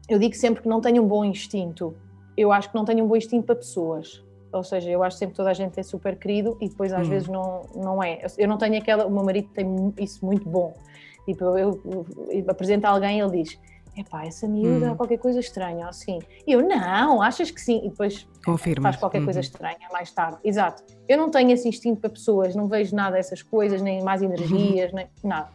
[0.10, 1.96] eu digo sempre que não tenho um bom instinto.
[2.36, 4.24] Eu acho que não tenho um bom instinto para pessoas.
[4.52, 7.06] Ou seja, eu acho sempre que toda a gente é super querido e depois às
[7.06, 7.10] uhum.
[7.10, 8.22] vezes não, não é.
[8.38, 9.06] Eu não tenho aquela.
[9.06, 10.74] O meu marido tem isso muito bom.
[11.26, 13.60] Tipo, eu, eu, eu apresento alguém e ele diz:
[13.96, 14.96] epá, essa miúda hum.
[14.96, 16.20] qualquer coisa estranha, assim.
[16.46, 17.82] E eu, não, achas que sim?
[17.86, 18.84] E depois Confirma.
[18.90, 19.44] faz qualquer coisa uhum.
[19.44, 20.38] estranha mais tarde.
[20.44, 20.84] Exato.
[21.08, 24.92] Eu não tenho esse instinto para pessoas, não vejo nada dessas coisas, nem mais energias,
[24.92, 25.50] nem nada.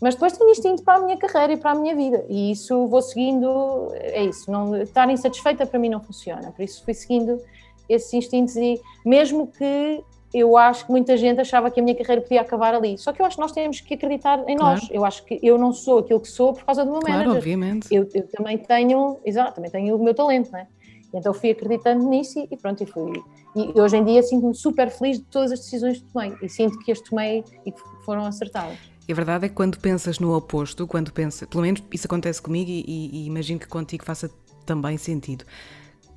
[0.00, 2.24] Mas depois tenho instinto para a minha carreira e para a minha vida.
[2.28, 4.50] E isso vou seguindo, é isso.
[4.50, 6.52] Não, estar insatisfeita para mim não funciona.
[6.52, 7.40] Por isso fui seguindo
[7.88, 12.20] esses instintos e mesmo que eu acho que muita gente achava que a minha carreira
[12.20, 12.98] podia acabar ali.
[12.98, 14.80] Só que eu acho que nós temos que acreditar em claro.
[14.80, 14.88] nós.
[14.90, 17.38] Eu acho que eu não sou aquilo que sou por causa do meu claro, manager.
[17.38, 17.88] obviamente.
[17.90, 20.66] Eu, eu, também tenho, exato, também tenho o meu talento, não é?
[21.12, 23.12] Então fui acreditando nisso e, pronto, e fui.
[23.56, 26.78] E hoje em dia sinto-me super feliz de todas as decisões que tomei e sinto
[26.80, 28.76] que as tomei e que foram acertadas.
[29.08, 32.42] E a verdade é que quando pensas no oposto, quando pensas, pelo menos isso acontece
[32.42, 34.30] comigo e, e, e imagino que contigo faça
[34.66, 35.46] também sentido.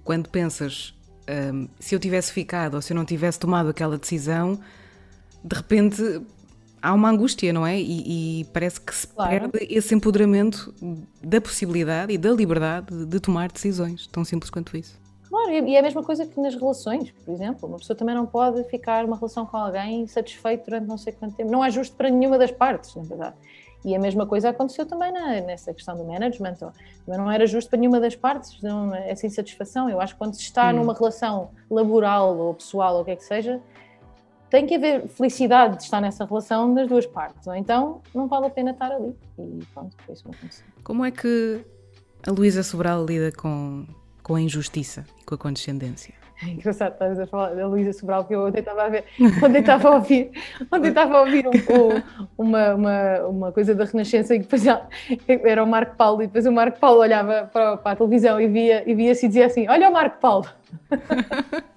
[0.03, 0.93] Quando pensas
[1.29, 4.59] um, se eu tivesse ficado ou se eu não tivesse tomado aquela decisão,
[5.43, 6.21] de repente
[6.81, 7.79] há uma angústia, não é?
[7.79, 9.49] E, e parece que se claro.
[9.49, 10.73] perde esse empoderamento
[11.21, 14.99] da possibilidade e da liberdade de tomar decisões, tão simples quanto isso.
[15.29, 17.69] Claro, e é a mesma coisa que nas relações, por exemplo.
[17.69, 21.35] Uma pessoa também não pode ficar numa relação com alguém satisfeito durante não sei quanto
[21.35, 21.49] tempo.
[21.49, 23.35] Não é justo para nenhuma das partes, na verdade.
[23.83, 26.55] E a mesma coisa aconteceu também na, nessa questão do management.
[27.07, 29.89] Mas não era justo para nenhuma das partes não, essa insatisfação.
[29.89, 30.73] Eu acho que quando se está hum.
[30.73, 33.59] numa relação laboral ou pessoal ou o que é que seja,
[34.49, 37.47] tem que haver felicidade de estar nessa relação das duas partes.
[37.47, 39.15] Ou então não vale a pena estar ali.
[39.39, 40.65] E pronto, foi isso que aconteceu.
[40.83, 41.65] Como é que
[42.27, 43.87] a Luísa Sobral lida com,
[44.21, 46.20] com a injustiça e com a condescendência?
[46.43, 49.05] É engraçado estás a falar da Luísa Sobral, que eu ontem estava a ver,
[49.43, 50.31] ontem estava a ouvir,
[50.71, 52.01] ontem estava a ouvir um, um,
[52.37, 54.63] uma, uma, uma coisa da Renascença e depois
[55.27, 58.47] era o Marco Paulo e depois o Marco Paulo olhava para, para a televisão e
[58.47, 60.47] via e via-se e dizia assim, olha o Marco Paulo.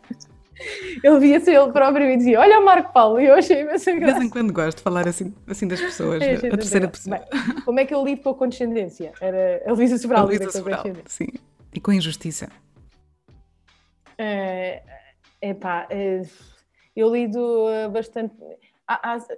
[1.02, 4.12] ele via-se ele próprio e dizia, olha o Marco Paulo, e eu achei imensa graça.
[4.14, 7.18] De vez em quando gosto de falar assim, assim das pessoas, é, a terceira pessoa.
[7.18, 9.12] Bem, como é que eu lido com a condescendência?
[9.20, 10.22] Era a Luísa Sobral.
[10.22, 11.28] A Luísa Sobral, sim.
[11.72, 12.48] E com a injustiça.
[14.18, 14.82] É,
[15.40, 16.22] epá, é,
[16.94, 18.34] eu lido eh, bastante.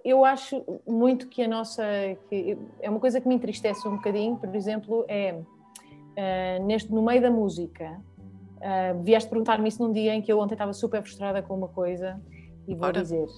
[0.04, 1.82] Eu acho muito que a nossa.
[2.28, 5.40] Que é uma coisa que me entristece um bocadinho, por exemplo, é
[6.16, 8.00] eh, neste, no meio da música.
[8.56, 11.68] Uh, vieste perguntar-me isso num dia em que eu ontem estava super frustrada com uma
[11.68, 12.18] coisa
[12.66, 13.02] e vou Ora.
[13.02, 13.28] dizer.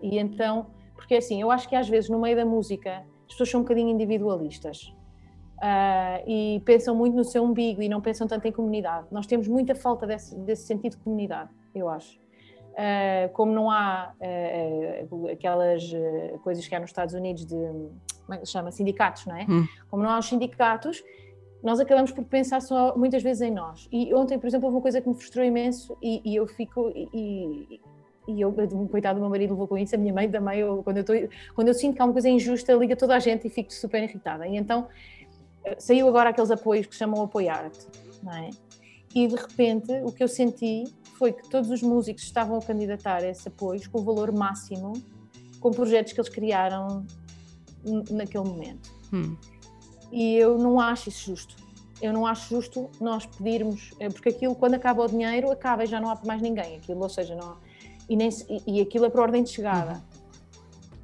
[0.00, 3.50] E então, porque assim, eu acho que às vezes no meio da música as pessoas
[3.50, 4.94] são um bocadinho individualistas
[5.60, 9.06] uh, e pensam muito no seu umbigo e não pensam tanto em comunidade.
[9.10, 12.18] Nós temos muita falta desse, desse sentido de comunidade, eu acho.
[12.70, 15.82] Uh, como não há uh, aquelas
[16.42, 17.56] coisas que há nos Estados Unidos de,
[18.24, 19.46] como é que se chama, sindicatos, não é?
[19.48, 19.66] Hum.
[19.90, 21.02] Como não há os sindicatos,
[21.62, 23.88] nós acabamos por pensar só muitas vezes em nós.
[23.92, 26.90] E ontem, por exemplo, houve uma coisa que me frustrou imenso e, e eu fico,
[26.94, 27.80] e,
[28.26, 28.54] e eu,
[28.88, 31.12] coitado do meu marido levou com isso, a minha mãe também, eu, quando, eu tô,
[31.54, 34.02] quando eu sinto que há uma coisa injusta, liga toda a gente e fico super
[34.02, 34.46] irritada.
[34.46, 34.88] E então
[35.78, 37.86] saiu agora aqueles apoios que chamam Apoiar-te,
[38.22, 38.50] não é?
[39.14, 40.84] E de repente o que eu senti
[41.18, 44.92] foi que todos os músicos estavam a candidatar a esse apoio com o valor máximo,
[45.60, 47.04] com projetos que eles criaram
[48.10, 48.90] naquele momento.
[49.12, 49.36] Hum.
[50.10, 51.56] E eu não acho isso justo.
[52.00, 55.86] Eu não acho justo nós pedirmos, eh, porque aquilo, quando acaba o dinheiro, acaba e
[55.86, 56.76] já não há mais ninguém.
[56.76, 57.58] Aquilo, ou seja, não,
[58.08, 58.30] e, nem,
[58.66, 59.92] e aquilo é para ordem de chegada.
[59.92, 60.00] Uhum.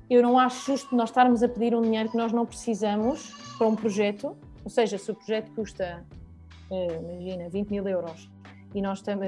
[0.09, 3.66] Eu não acho justo nós estarmos a pedir um dinheiro que nós não precisamos para
[3.66, 6.05] um projeto, ou seja, se o projeto custa,
[6.71, 8.31] eh, imagina, 20 mil euros
[8.75, 9.27] e nós temos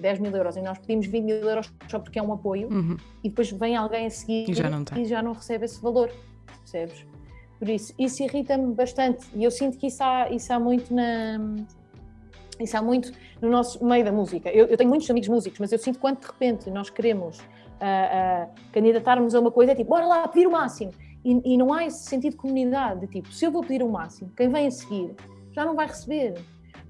[0.00, 2.96] 10 mil euros e nós pedimos 20 mil euros só porque é um apoio uhum.
[3.24, 6.12] e depois vem alguém a seguir e já não, e já não recebe esse valor,
[6.58, 7.06] percebes?
[7.58, 11.38] Por isso, isso irrita-me bastante e eu sinto que isso há, isso há muito na.
[12.58, 14.50] Isso há muito no nosso meio da música.
[14.50, 17.38] Eu, eu tenho muitos amigos músicos, mas eu sinto quando de repente nós queremos
[17.80, 20.92] uh, uh, candidatarmos a uma coisa, é tipo, bora lá, pedir o máximo.
[21.24, 23.90] E, e, não há esse sentido de comunidade, de tipo, se eu vou pedir o
[23.90, 25.14] máximo, quem vem a seguir
[25.52, 26.34] já não vai receber.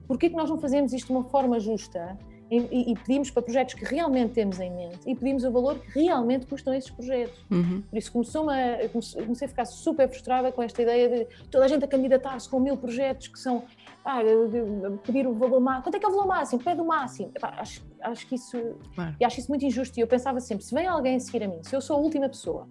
[0.07, 2.17] Porquê que nós não fazemos isto de uma forma justa
[2.51, 6.01] e, e, pedimos para projetos que realmente temos em mente e pedimos o valor que
[6.01, 7.45] realmente custam esses projetos.
[7.49, 7.81] Uhum.
[7.89, 11.69] Por isso começou a, comecei a ficar super frustrada com esta ideia de toda a
[11.69, 13.63] gente a candidatar-se com mil projetos que são
[14.05, 14.21] ah,
[15.05, 15.85] pedir o valor máximo.
[15.85, 16.61] Quanto é que é o valor máximo?
[16.61, 17.31] Pede o máximo.
[17.37, 19.17] Epá, acho, acho que isso claro.
[19.21, 19.99] e acho isso muito injusto.
[19.99, 22.01] E eu pensava sempre: se vem alguém a seguir a mim, se eu sou a
[22.01, 22.69] última pessoa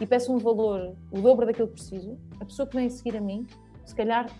[0.00, 3.16] e peço um valor, o dobro daquilo que preciso, a pessoa que vem a seguir
[3.16, 3.46] a mim,
[3.84, 4.30] se calhar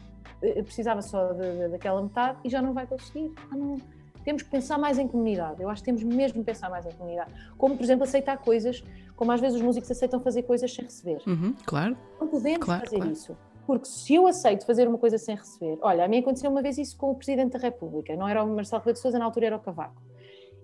[0.43, 3.33] eh, precisava só de, de, daquela metade e já não vai conseguir.
[3.51, 3.81] Ah, não
[4.27, 5.63] temos que pensar mais em comunidade.
[5.63, 7.31] Eu acho que temos mesmo que pensar mais em comunidade.
[7.57, 8.83] Como, por exemplo, aceitar coisas,
[9.15, 11.23] como às vezes os músicos aceitam fazer coisas sem receber.
[11.25, 11.97] Uhum, claro.
[12.21, 13.13] Não podemos claro, fazer claro.
[13.13, 13.37] isso.
[13.65, 16.77] Porque se eu aceito fazer uma coisa sem receber, olha, a mim aconteceu uma vez
[16.77, 19.47] isso com o Presidente da República, não era o Marcelo Rebelo de Sousa, na altura
[19.47, 20.03] era o Cavaco.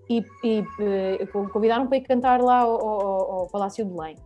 [0.09, 0.63] E, e,
[1.21, 4.17] e convidaram para ir cantar lá ao, ao, ao, Palácio de Belém.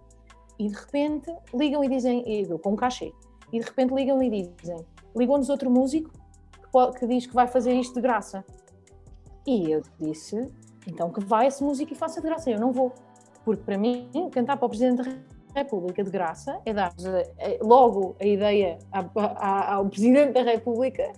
[0.57, 2.23] E de repente ligam e dizem,
[2.63, 3.13] com um cachê,
[3.53, 4.77] e de repente ligam e dizem,
[5.15, 6.11] ligou-nos outro músico
[6.51, 8.43] que, que diz que vai fazer isto de graça.
[9.45, 10.51] E eu disse,
[10.87, 12.49] então que vá essa música e faça de graça.
[12.49, 12.91] Eu não vou.
[13.45, 15.11] Porque para mim, cantar para o Presidente da
[15.55, 16.93] República de graça é dar
[17.61, 21.11] logo a ideia ao Presidente da República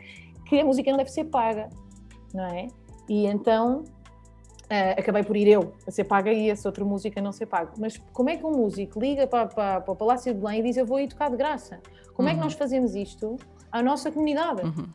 [0.45, 1.69] que a música não deve ser paga,
[2.33, 2.67] não é?
[3.07, 3.83] E então
[4.69, 7.71] uh, acabei por ir eu a ser paga e essa outra música não ser paga.
[7.77, 10.63] Mas como é que um músico liga para, para, para o Palácio de Belém e
[10.63, 11.79] diz eu vou ir tocar de graça?
[12.13, 12.33] Como uhum.
[12.33, 12.45] é que uhum.
[12.45, 13.37] nós fazemos isto
[13.71, 14.61] à nossa comunidade?
[14.63, 14.87] Uhum.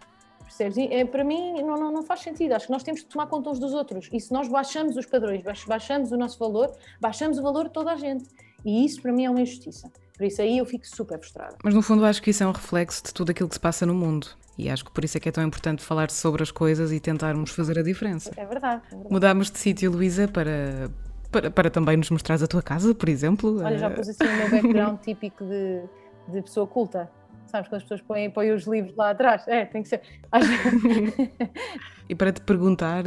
[0.44, 0.76] Percebes?
[0.78, 2.52] É, para mim não, não, não, faz sentido.
[2.52, 4.08] Acho que nós temos que tomar conta uns dos outros.
[4.12, 7.92] E se nós baixamos os padrões, baixamos o nosso valor, baixamos o valor de toda
[7.92, 8.24] a gente.
[8.64, 9.90] E isso para mim é uma injustiça.
[10.16, 11.56] Por isso aí eu fico super frustrada.
[11.62, 13.84] Mas no fundo acho que isso é um reflexo de tudo aquilo que se passa
[13.84, 14.28] no mundo.
[14.56, 17.00] E acho que por isso é que é tão importante falar sobre as coisas e
[17.00, 18.30] tentarmos fazer a diferença.
[18.36, 18.82] É verdade.
[18.86, 19.12] É verdade.
[19.12, 20.88] Mudámos de sítio, Luísa, para,
[21.32, 23.60] para, para, também nos mostrares a tua casa, por exemplo.
[23.60, 25.82] Olha, já pus assim o meu background típico de,
[26.28, 27.10] de pessoa culta
[27.54, 29.46] sabes, quando as pessoas põem, põem os livros lá atrás.
[29.46, 30.02] É, tem que ser.
[32.08, 33.04] e para te perguntar,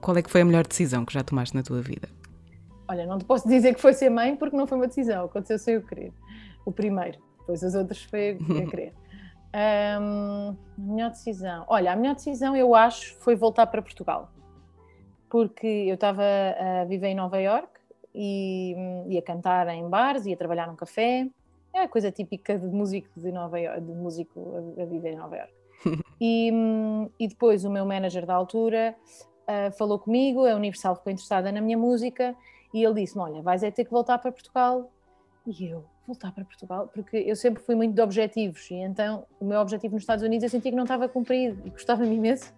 [0.00, 2.08] qual é que foi a melhor decisão que já tomaste na tua vida?
[2.88, 5.58] Olha, não te posso dizer que foi ser mãe porque não foi uma decisão, aconteceu
[5.58, 6.12] sem eu querer.
[6.64, 8.94] O primeiro, depois os outros foi a querer.
[10.00, 11.64] Um, melhor decisão.
[11.68, 14.30] Olha, a melhor decisão eu acho foi voltar para Portugal.
[15.28, 17.68] Porque eu estava a viver em Nova York
[18.14, 18.74] e
[19.08, 21.28] ia cantar em bares, ia trabalhar num café
[21.72, 25.36] é a coisa típica de músico de Nova York, de músico a, viver em Nova
[25.36, 25.52] York.
[26.20, 26.50] e,
[27.18, 28.96] e, depois o meu manager da altura
[29.42, 32.34] uh, falou comigo, a Universal ficou interessada na minha música
[32.72, 34.90] e ele disse: Olha, vais é ter que voltar para Portugal.
[35.46, 36.88] E eu, voltar para Portugal?
[36.92, 40.42] Porque eu sempre fui muito de objetivos e então o meu objetivo nos Estados Unidos
[40.42, 42.52] eu sentia que não estava cumprido e gostava-me imenso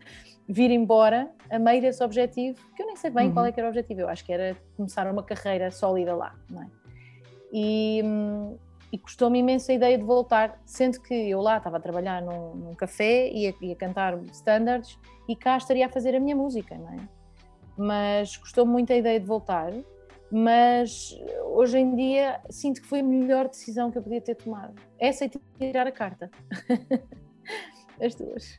[0.48, 3.34] vir embora a meio desse objetivo, que eu nem sei bem uhum.
[3.34, 6.34] qual é que era o objetivo, eu acho que era começar uma carreira sólida lá,
[6.50, 6.66] não é?
[7.52, 8.02] E,
[8.92, 12.56] e custou-me imenso a ideia de voltar, sendo que eu lá estava a trabalhar num,
[12.56, 16.94] num café, ia, ia cantar standards e cá estaria a fazer a minha música, não
[16.94, 17.08] é?
[17.76, 19.72] Mas custou-me muito a ideia de voltar,
[20.30, 21.16] mas
[21.46, 24.74] hoje em dia sinto que foi a melhor decisão que eu podia ter tomado.
[24.98, 26.30] Essa e tirar a carta.
[28.00, 28.58] As duas.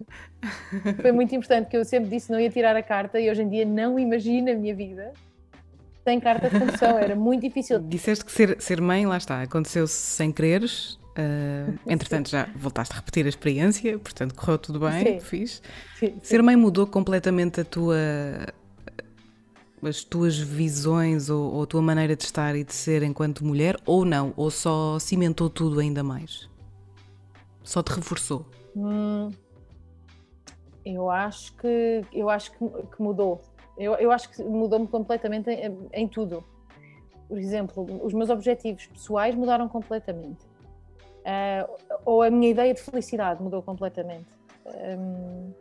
[1.02, 3.42] Foi muito importante, que eu sempre disse que não ia tirar a carta e hoje
[3.42, 5.14] em dia não imagino a minha vida
[6.04, 7.80] sem carta de condução, era muito difícil.
[7.80, 11.00] Disseste que ser, ser mãe, lá está, aconteceu-se sem quereres.
[11.12, 15.20] Uh, entretanto, já voltaste a repetir a experiência, portanto, correu tudo bem, sim.
[15.20, 15.62] fiz.
[16.00, 16.20] Sim, sim.
[16.24, 17.98] Ser mãe mudou completamente a tua,
[19.84, 23.78] as tuas visões ou, ou, a tua maneira de estar e de ser enquanto mulher,
[23.86, 24.34] ou não?
[24.38, 26.50] Ou só cimentou tudo ainda mais?
[27.64, 28.46] Só te reforçou?
[28.76, 29.30] Hum,
[30.86, 33.42] eu acho que eu acho que, que mudou
[33.78, 36.44] eu, eu acho que mudou-me completamente em, em, tudo.
[37.28, 40.46] Por exemplo, os meus objetivos pessoais mudaram completamente.
[41.22, 44.28] Uh, ou a minha ideia de felicidade mudou completamente.
[44.66, 45.52] Um,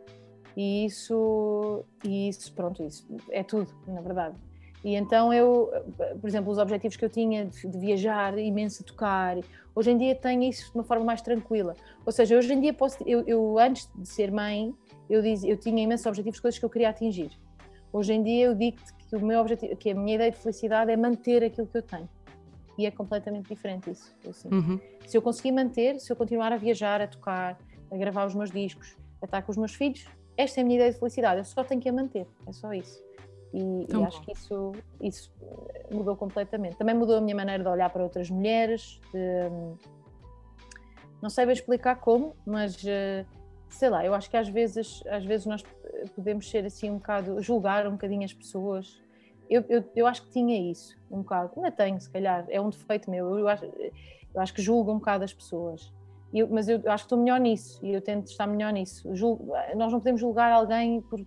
[0.55, 4.35] E isso, e isso, pronto, isso é tudo, na verdade.
[4.83, 5.71] E então eu,
[6.19, 9.37] por exemplo, os objetivos que eu tinha de, viajar imenso, tocar,
[9.75, 11.75] hoje em dia tenho isso de uma forma mais tranquila.
[12.05, 14.73] Ou seja, hoje em dia posso, eu, eu antes de ser mãe,
[15.09, 17.31] eu, diz, eu tinha imensos objetivos, coisas que eu queria atingir.
[17.93, 20.91] Hoje em dia eu digo-te que o meu objetivo, que a minha ideia de felicidade
[20.91, 22.09] é manter aquilo que eu tenho.
[22.77, 24.15] E é completamente diferente isso.
[24.49, 24.79] Uhum.
[25.05, 27.59] Se eu conseguir manter, se eu continuar a viajar, a tocar,
[27.91, 30.77] a gravar os meus discos, a estar com os meus filhos, esta é a minha
[30.77, 31.39] ideia de felicidade.
[31.39, 32.27] Eu só tenho que a manter.
[32.47, 33.01] É só isso.
[33.53, 35.31] E, e acho que isso, isso
[35.91, 36.77] mudou completamente.
[36.77, 38.99] Também mudou a minha maneira de olhar para outras mulheres.
[39.13, 39.49] De,
[41.21, 43.25] não sei bem explicar como, mas eh,
[43.69, 45.63] sei lá, eu acho que às vezes, às vezes nós
[46.15, 48.99] podemos ser assim um bocado, julgar um bocadinho as pessoas.
[49.49, 51.51] Eu, eu, eu acho que tinha isso, um bocado.
[51.57, 53.37] Ainda tenho, se calhar, é um defeito meu.
[53.37, 55.91] Eu acho, eu acho que julgo um bocado as pessoas.
[56.33, 59.13] Eu, mas eu, eu acho que estou melhor nisso e eu tento estar melhor nisso.
[59.15, 61.19] Julgo, nós não podemos julgar alguém por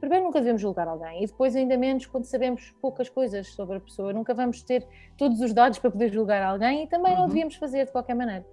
[0.00, 3.80] primeiro nunca devemos julgar alguém e depois ainda menos quando sabemos poucas coisas sobre a
[3.80, 4.12] pessoa.
[4.12, 7.20] Nunca vamos ter todos os dados para poder julgar alguém e também uhum.
[7.20, 8.44] não devíamos fazer de qualquer maneira.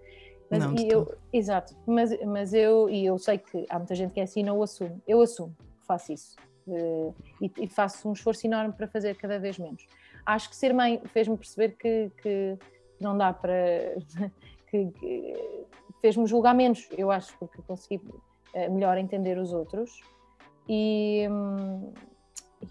[0.50, 4.20] Mas não, eu, exato, mas, mas eu, e eu sei que há muita gente que
[4.20, 5.02] é assim, não o assumo.
[5.08, 6.36] Eu assumo que faço isso
[6.68, 9.86] uh, e, e, faço um esforço enorme para fazer cada vez menos.
[10.26, 12.58] Acho que ser mãe fez-me perceber que, que
[13.00, 13.54] não dá para.
[14.70, 15.66] Que, que
[16.02, 20.02] fez-me julgar menos, eu acho, porque consegui uh, melhor entender os outros
[20.68, 21.94] e, hum,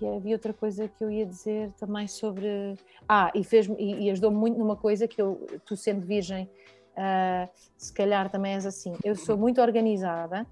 [0.00, 2.76] e havia outra coisa que eu ia dizer também sobre.
[3.09, 6.50] Ah, e, fez e, e ajudou-me muito numa coisa que eu, tu sendo virgem,
[6.92, 8.94] uh, se calhar também és assim.
[9.02, 10.46] Eu sou muito organizada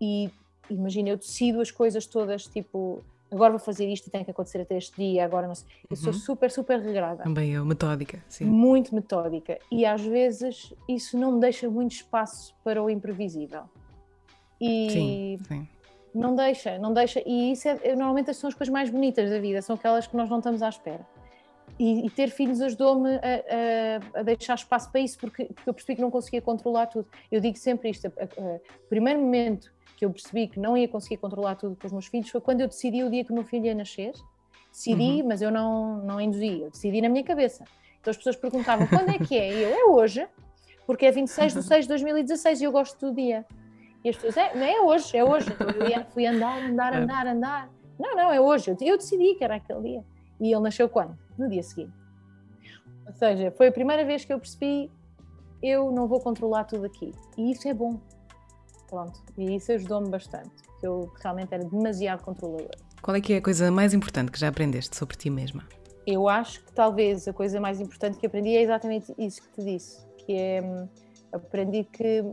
[0.00, 0.30] e
[0.70, 4.60] imagina, eu decido as coisas todas, tipo, agora vou fazer isto e tem que acontecer
[4.60, 5.68] até este dia, agora não sei.
[5.88, 6.18] Eu sou uhum.
[6.18, 7.22] super, super regrada.
[7.22, 8.44] Também eu, metódica, sim.
[8.44, 9.58] Muito metódica.
[9.70, 13.62] E às vezes isso não me deixa muito espaço para o imprevisível.
[14.60, 15.68] E, sim, sim
[16.14, 17.22] não deixa, não deixa.
[17.24, 20.28] E isso é, normalmente são as coisas mais bonitas da vida, são aquelas que nós
[20.28, 21.06] não estamos à espera.
[21.78, 23.20] E, e ter filhos ajudou-me a,
[24.16, 27.06] a, a, deixar espaço para isso, porque, porque, eu percebi que não conseguia controlar tudo.
[27.30, 31.56] Eu digo sempre isto: o primeiro momento que eu percebi que não ia conseguir controlar
[31.56, 33.66] tudo com os meus filhos foi quando eu decidi o dia que o meu filho
[33.66, 34.12] ia nascer.
[34.70, 35.28] Decidi, uhum.
[35.28, 37.64] mas eu não, não induzi, eu decidi na minha cabeça.
[38.00, 39.52] Então as pessoas perguntavam quando é que é?
[39.52, 40.26] E eu, é hoje,
[40.86, 43.44] porque é 26 de 6 de 2016 e eu gosto do dia.
[44.04, 45.50] E as pessoas, é, não é hoje, é hoje.
[45.50, 46.96] Então, eu fui andar, andar, é.
[46.98, 47.70] andar, andar.
[47.98, 48.76] Não, não, é hoje.
[48.80, 50.04] Eu decidi que era aquele dia.
[50.40, 51.18] E ele nasceu quando?
[51.36, 51.92] No dia seguinte.
[53.06, 54.90] Ou seja, foi a primeira vez que eu percebi
[55.62, 57.12] eu não vou controlar tudo aqui.
[57.36, 58.00] E isso é bom.
[58.88, 59.20] Pronto.
[59.36, 60.50] E isso ajudou-me bastante.
[60.82, 62.78] Eu realmente era demasiado controladora.
[63.02, 65.66] Qual é que é a coisa mais importante que já aprendeste sobre ti mesma?
[66.06, 69.64] Eu acho que talvez a coisa mais importante que aprendi é exatamente isso que te
[69.64, 70.88] disse, que é hum,
[71.32, 72.24] aprendi que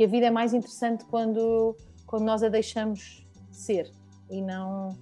[0.00, 3.92] que a vida é mais interessante quando, quando nós a deixamos ser
[4.30, 4.96] e não,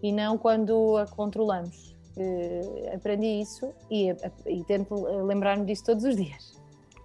[0.00, 1.96] e não quando a controlamos.
[2.16, 4.10] Uh, aprendi isso e,
[4.46, 6.61] e tento lembrar-me disso todos os dias.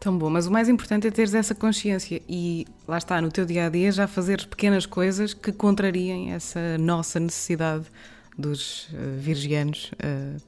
[0.08, 3.46] Tão bom, mas o mais importante é teres essa consciência e lá está, no teu
[3.46, 7.88] dia a dia, já fazer pequenas coisas que contrariem essa nossa necessidade
[8.38, 10.42] dos uh, virgianos uh,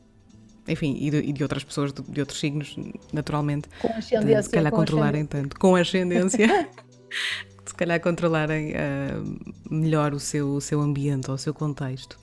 [0.65, 2.77] enfim, e de, e de outras pessoas de, de, outros signos,
[3.11, 6.47] naturalmente, com ascendência, de, se calhar controlarem tanto, com ascendência,
[7.65, 12.17] se calhar controlarem uh, melhor o seu, o seu ambiente ou o seu contexto.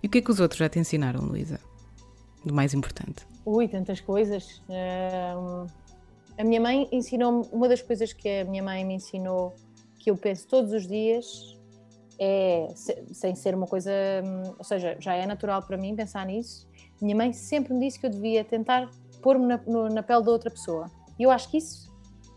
[0.00, 1.58] E o que é que os outros já te ensinaram, Luísa?
[2.44, 3.26] Do mais importante?
[3.44, 4.62] Ui, tantas coisas.
[6.38, 9.54] A minha mãe ensinou-me, uma das coisas que a minha mãe me ensinou,
[9.98, 11.56] que eu penso todos os dias,
[12.18, 12.68] é,
[13.12, 13.90] sem ser uma coisa,
[14.24, 16.68] hum, ou seja, já é natural para mim pensar nisso,
[17.00, 18.90] minha mãe sempre me disse que eu devia tentar
[19.22, 20.90] pôr-me na, na, pele da outra pessoa.
[21.18, 21.86] E eu acho que isso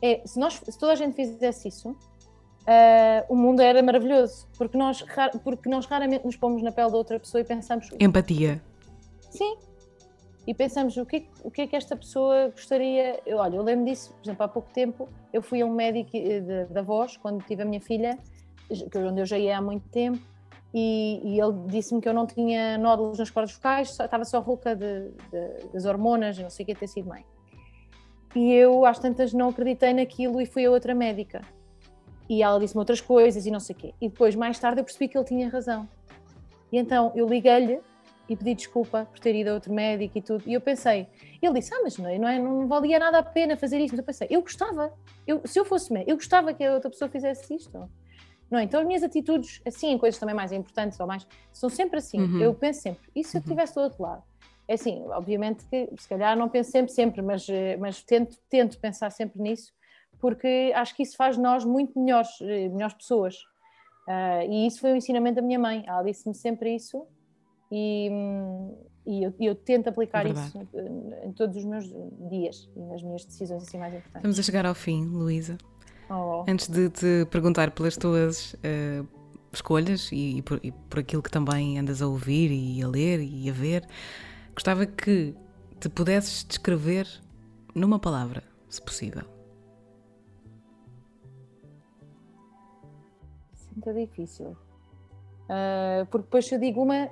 [0.01, 1.95] é, se, nós, se toda a gente fizesse isso, uh,
[3.27, 5.03] o mundo era maravilhoso, porque nós,
[5.43, 7.89] porque nós raramente nos pomos na pele da outra pessoa e pensamos.
[7.99, 8.61] Empatia.
[9.29, 9.57] Sim.
[10.49, 13.19] E pensamos o que, o que é que esta pessoa gostaria.
[13.23, 16.17] Eu, olha, eu lembro disso, por exemplo, há pouco tempo eu fui a um médico
[16.71, 18.17] da voz, quando tive a minha filha,
[18.95, 20.17] onde eu já ia há muito tempo,
[20.73, 24.39] e, e ele disse-me que eu não tinha nódulos nas cordas vocais, só, estava só
[24.39, 27.23] rouca de, de, das hormonas, não sei o que ter sido mãe.
[28.35, 31.41] E eu, às tantas, não acreditei naquilo e fui a outra médica.
[32.27, 33.93] E ela disse-me outras coisas e não sei o quê.
[34.01, 35.87] E depois, mais tarde, eu percebi que ele tinha razão.
[36.71, 37.79] E então eu liguei-lhe
[38.29, 40.43] e pedi desculpa por ter ido a outro médico e tudo.
[40.45, 41.07] E eu pensei,
[41.41, 43.93] ele disse, ah, mas não, é, não, é, não valia nada a pena fazer isto.
[43.93, 44.93] Mas eu pensei, eu gostava,
[45.25, 47.89] eu, se eu fosse médico, eu gostava que a outra pessoa fizesse isto.
[48.49, 48.63] Não, é?
[48.63, 52.21] então as minhas atitudes, assim, em coisas também mais importantes ou mais, são sempre assim.
[52.21, 52.41] Uhum.
[52.41, 53.45] Eu penso sempre, e se eu uhum.
[53.45, 54.23] estivesse do outro lado?
[54.67, 57.47] É assim, obviamente que se calhar não penso sempre, sempre, mas,
[57.79, 59.73] mas tento, tento pensar sempre nisso,
[60.19, 63.35] porque acho que isso faz de nós muito melhores, eh, melhores pessoas.
[64.07, 65.83] Uh, e isso foi um ensinamento da minha mãe.
[65.87, 67.07] Ela disse-me sempre isso
[67.71, 68.09] e,
[69.05, 70.67] e eu, eu, tento aplicar é isso
[71.23, 71.85] em todos os meus
[72.29, 74.17] dias e nas minhas decisões assim mais importantes.
[74.17, 75.57] Estamos a chegar ao fim, Luísa.
[76.09, 76.43] Oh.
[76.47, 79.07] Antes de te perguntar pelas tuas uh,
[79.51, 83.19] escolhas e, e, por, e por aquilo que também andas a ouvir e a ler
[83.21, 83.87] e a ver,
[84.53, 85.35] gostava que
[85.79, 87.07] te pudesses descrever
[87.75, 89.23] numa palavra, se possível.
[93.79, 94.57] muito difícil.
[95.45, 97.09] Uh, porque depois se eu digo uma,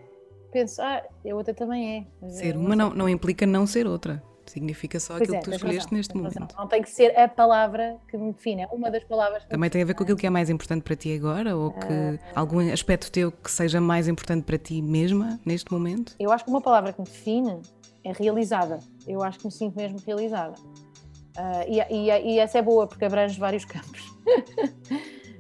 [0.52, 2.30] penso, ah, a outra também é.
[2.30, 4.22] Ser uma não, não implica não ser outra.
[4.46, 6.40] Significa só pois aquilo é, que tu escolheste razão, neste momento.
[6.40, 6.58] Razão.
[6.58, 9.44] Não tem que ser a palavra que me define, é uma das palavras.
[9.46, 11.86] Também tem a ver com aquilo que é mais importante para ti agora ou que
[11.86, 16.16] uh, algum aspecto teu que seja mais importante para ti mesma neste momento?
[16.18, 17.62] Eu acho que uma palavra que me define
[18.06, 18.80] é realizada.
[19.06, 20.56] Eu acho que me sinto mesmo realizada.
[20.56, 24.02] Uh, e, e, e essa é boa porque abrange vários campos.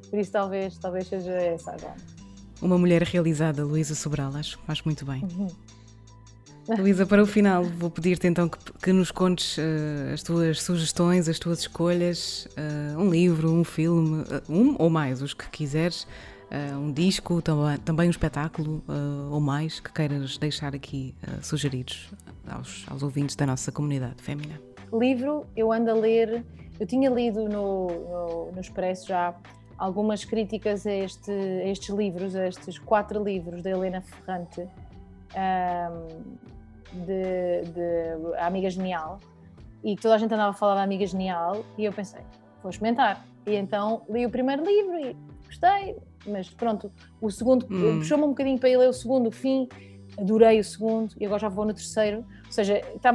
[0.09, 1.95] Por isso talvez, talvez seja essa agora.
[2.61, 5.23] Uma mulher realizada, Luísa Sobral, acho, acho muito bem.
[5.23, 5.47] Uhum.
[6.75, 9.61] Luísa, para o final, vou pedir-te então que, que, nos contes uh,
[10.13, 15.21] as tuas sugestões, as tuas escolhas, uh, um livro, um filme, uh, um ou mais,
[15.21, 16.05] os que quiseres,
[16.79, 18.81] um disco, também, também um espetáculo
[19.29, 22.09] ou mais que queiras deixar aqui sugeridos
[22.47, 24.57] aos, aos ouvintes da nossa comunidade fémina.
[24.93, 26.45] Livro, eu ando a ler,
[26.79, 29.35] eu tinha lido no, no, no Expresso já
[29.77, 36.35] algumas críticas a, este, a, estes livros, a estes quatro livros da Helena Ferrante, um,
[37.05, 39.19] de, de Amiga Genial,
[39.83, 42.21] e toda a gente andava a falar da Amiga Genial, e eu pensei,
[42.61, 43.25] vou experimentar.
[43.45, 45.15] E então li o primeiro livro e
[45.45, 47.99] gostei, mas pronto, o segundo hum.
[47.99, 49.69] puxou-me um bocadinho para ir ler o segundo, o fim,
[50.17, 52.25] adorei o segundo e agora já vou no terceiro.
[52.45, 53.13] Ou seja, tá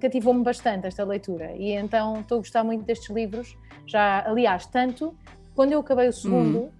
[0.00, 3.56] cativou-me bastante esta leitura e então estou a gostar muito destes livros.
[3.86, 5.14] Já, aliás, tanto
[5.58, 6.70] quando eu acabei o segundo, uhum.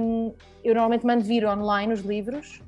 [0.00, 2.62] um, eu normalmente mando vir online os livros,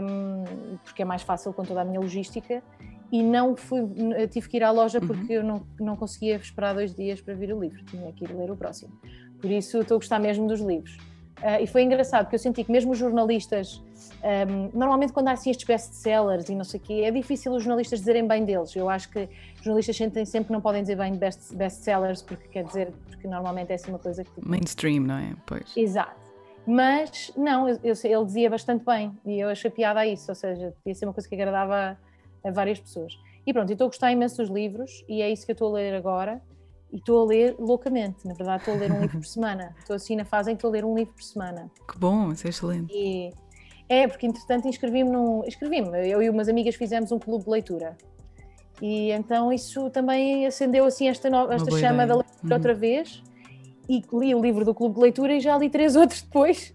[0.00, 2.62] um, porque é mais fácil com toda a minha logística,
[3.10, 3.82] e não fui,
[4.30, 5.08] tive que ir à loja uhum.
[5.08, 8.32] porque eu não, não conseguia esperar dois dias para vir o livro, tinha que ir
[8.32, 8.92] ler o próximo.
[9.40, 10.98] Por isso estou a gostar mesmo dos livros.
[11.38, 13.82] Uh, e foi engraçado, porque eu senti que mesmo os jornalistas,
[14.22, 17.64] um, normalmente quando há assim estes best-sellers e não sei o quê, é difícil os
[17.64, 18.76] jornalistas dizerem bem deles.
[18.76, 22.46] Eu acho que os jornalistas sentem sempre que não podem dizer bem de best-sellers, porque
[22.46, 22.92] quer dizer,
[23.24, 24.30] porque normalmente é assim uma coisa que...
[24.46, 25.34] Mainstream, não é?
[25.46, 25.74] Pois.
[25.76, 26.22] Exato.
[26.66, 30.34] Mas, não, eu, eu, ele dizia bastante bem e eu achei piada a isso, ou
[30.34, 31.98] seja, podia ser uma coisa que agradava
[32.44, 33.14] a, a várias pessoas.
[33.46, 35.78] E pronto, estou a gostar imenso dos livros e é isso que eu estou a
[35.78, 36.40] ler agora
[36.92, 38.26] e estou a ler loucamente.
[38.26, 39.74] Na verdade, estou a ler um livro por semana.
[39.78, 41.70] Estou assim na fase em que estou a ler um livro por semana.
[41.90, 42.92] Que bom, isso é excelente.
[42.94, 43.30] E,
[43.88, 45.44] é, porque entretanto inscrevi-me num.
[45.46, 47.96] Inscrevi-me, eu e umas amigas fizemos um clube de leitura.
[48.82, 51.50] E então isso também acendeu assim esta, no...
[51.52, 52.06] esta chama ideia.
[52.06, 52.52] da leitura uhum.
[52.52, 53.22] outra vez.
[53.86, 56.72] E li o livro do clube de leitura e já li três outros depois.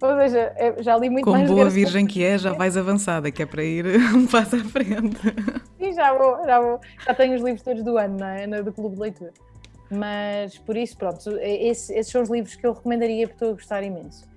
[0.00, 1.48] Ou seja, é, já li muito Como mais.
[1.48, 4.64] Como boa virgem que é, já vais avançada, que é para ir um passo à
[4.64, 5.20] frente.
[5.78, 6.80] Sim, já vou, já vou.
[7.06, 8.46] Já tenho os livros todos do ano, não é?
[8.62, 9.32] Do clube de leitura.
[9.90, 13.52] Mas por isso, pronto, esse, esses são os livros que eu recomendaria porque estou a
[13.52, 14.28] gostar imenso.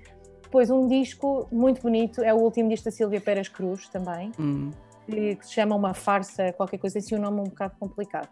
[0.42, 4.72] Depois, um disco muito bonito é o último disco da Silvia Pérez Cruz também, hum.
[5.06, 8.30] Que, se chama Uma Farsa, qualquer coisa assim, um nome um bocado complicado.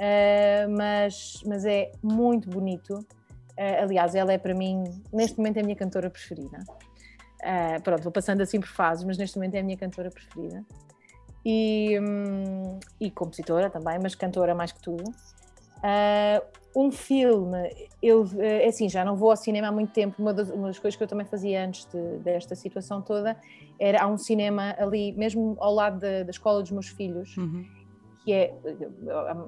[0.00, 2.94] Uh, mas, mas é muito bonito.
[2.94, 6.58] Uh, aliás, ela é para mim, neste momento, é a minha cantora preferida.
[7.42, 10.64] Uh, pronto, vou passando assim por fases, mas neste momento é a minha cantora preferida.
[11.44, 15.04] E, um, e compositora também, mas cantora mais que tudo.
[16.76, 20.20] Um filme, eu é assim, já não vou ao cinema há muito tempo.
[20.20, 23.36] Uma das, uma das coisas que eu também fazia antes de, desta situação toda
[23.80, 27.64] era há um cinema ali, mesmo ao lado da, da escola dos meus filhos, uhum.
[28.22, 28.54] que é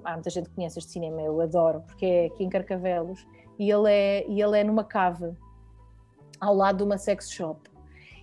[0.04, 3.24] há muita gente que conhece este cinema, eu adoro, porque é aqui em Carcavelos
[3.58, 5.36] e ele é, e ele é numa cave
[6.40, 7.70] ao lado de uma sex shop.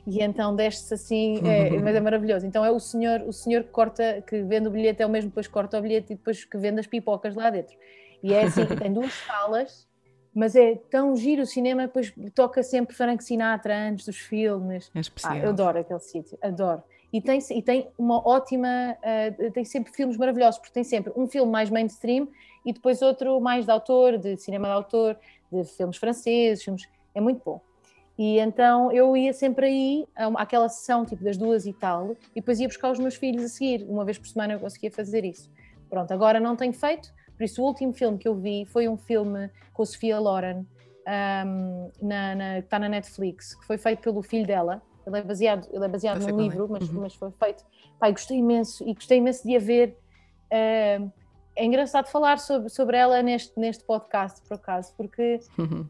[0.07, 2.45] E então desce-se assim, é, mas é maravilhoso.
[2.45, 5.29] Então é o senhor, o senhor que corta, que vende o bilhete, é o mesmo
[5.29, 7.77] depois corta o bilhete e depois que vende as pipocas lá dentro.
[8.23, 9.87] E é assim, tem duas salas,
[10.33, 14.91] mas é tão giro o cinema, depois toca sempre Frank Sinatra antes dos filmes.
[14.93, 15.33] É especial.
[15.33, 16.83] Ah, eu adoro aquele sítio, adoro.
[17.11, 21.27] E tem, e tem uma ótima, uh, tem sempre filmes maravilhosos, porque tem sempre um
[21.27, 22.27] filme mais mainstream
[22.63, 25.17] e depois outro mais de autor, de cinema de autor,
[25.51, 27.59] de filmes franceses, filmes, é muito bom.
[28.17, 32.59] E então eu ia sempre aí, àquela sessão tipo das duas e tal, e depois
[32.59, 33.85] ia buscar os meus filhos a seguir.
[33.89, 35.49] Uma vez por semana eu conseguia fazer isso.
[35.89, 38.97] Pronto, agora não tenho feito, por isso o último filme que eu vi foi um
[38.97, 40.65] filme com a Sofia Loren,
[41.07, 44.81] um, na, na, que está na Netflix, que foi feito pelo filho dela.
[45.07, 46.99] Ele é baseado, ele é baseado num livro, mas, uhum.
[46.99, 47.63] mas foi feito.
[47.97, 49.97] Pai, gostei imenso e gostei imenso de a ver.
[50.51, 51.09] Uh,
[51.55, 55.39] é engraçado falar sobre, sobre ela neste, neste podcast, por acaso, porque.
[55.57, 55.87] Uhum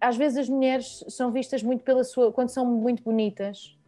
[0.00, 2.32] às vezes as mulheres são vistas muito pela sua.
[2.32, 3.78] quando são muito bonitas,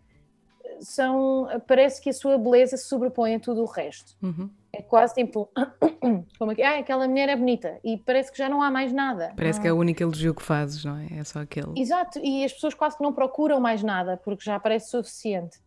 [0.78, 4.16] são, parece que a sua beleza se sobrepõe a tudo o resto.
[4.22, 4.48] Uhum.
[4.78, 5.48] É quase tipo,
[6.38, 9.32] como aqui, ah, aquela mulher é bonita e parece que já não há mais nada.
[9.36, 11.06] Parece que é o único elogio que fazes, não é?
[11.18, 11.72] É só aquele.
[11.76, 15.58] Exato, e as pessoas quase que não procuram mais nada porque já parece suficiente.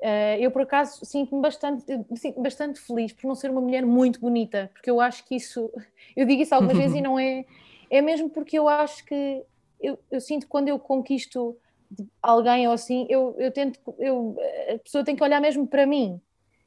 [0.00, 1.84] Uh, eu, por acaso, sinto-me bastante,
[2.16, 5.70] sinto bastante feliz por não ser uma mulher muito bonita, porque eu acho que isso,
[6.14, 7.44] eu digo isso algumas vezes e não é,
[7.88, 9.42] é mesmo porque eu acho que
[9.80, 11.56] eu, eu sinto que quando eu conquisto
[12.22, 14.36] alguém ou assim, eu, eu tento, eu,
[14.74, 16.20] a pessoa tem que olhar mesmo para mim.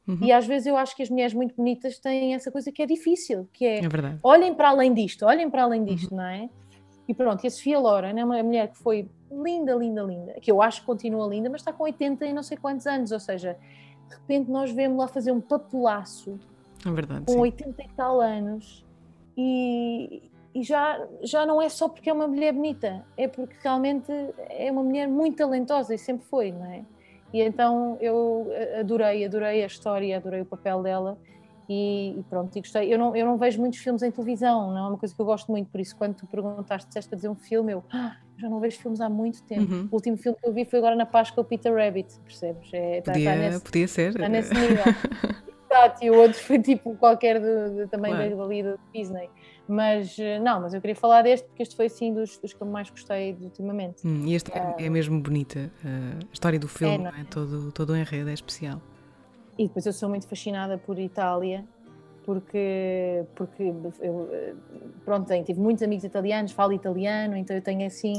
[0.08, 0.20] Uhum.
[0.22, 2.86] E às vezes eu acho que as mulheres muito bonitas têm essa coisa que é
[2.86, 4.20] difícil, que é, é verdade.
[4.24, 6.18] olhem para além disto, olhem para além disto, uhum.
[6.18, 6.50] não é?
[7.08, 10.52] E pronto, e a Sofia Loren é uma mulher que foi linda, linda, linda, que
[10.52, 13.20] eu acho que continua linda, mas está com 80 e não sei quantos anos, ou
[13.20, 13.58] seja,
[14.08, 16.40] de repente nós vemos lá fazer um papelaço
[16.86, 17.40] é verdade, com sim.
[17.40, 18.86] 80 e tal anos
[19.36, 24.12] e, e já, já não é só porque é uma mulher bonita, é porque realmente
[24.50, 26.84] é uma mulher muito talentosa e sempre foi, não é?
[27.34, 28.48] E então eu
[28.80, 31.18] adorei, adorei a história, adorei o papel dela
[31.70, 32.94] e, e, pronto, e gostei.
[32.94, 35.26] Eu não, eu não vejo muitos filmes em televisão, não é uma coisa que eu
[35.26, 38.50] gosto muito, por isso quando tu perguntaste, disseste para dizer um filme, eu ah, já
[38.50, 39.74] não vejo filmes há muito tempo.
[39.74, 39.90] Uhum.
[39.92, 42.70] O último filme que eu vi foi agora na Páscoa, o Peter Rabbit, percebes?
[42.74, 44.10] É, tá, tá podia, tá nesse, podia ser.
[44.10, 44.84] Está nesse nível.
[45.70, 48.38] Exato, e o outro foi tipo qualquer de, de, também claro.
[48.38, 49.30] da, da Disney.
[49.68, 52.62] Mas eh, não, mas eu queria falar deste porque este foi assim dos, dos que
[52.62, 54.08] eu mais gostei ultimamente.
[54.08, 55.72] Hum, e este é, é, mesmo bonita.
[55.84, 57.24] Uh, a história do filme, é, é?
[57.30, 58.82] Todo, todo o enredo é especial.
[59.58, 61.66] E depois eu sou muito fascinada por Itália,
[62.24, 63.64] porque, porque
[64.02, 64.54] eu, eh,
[65.04, 68.14] pronto, tive muitos amigos italianos, falo italiano, então eu tenho assim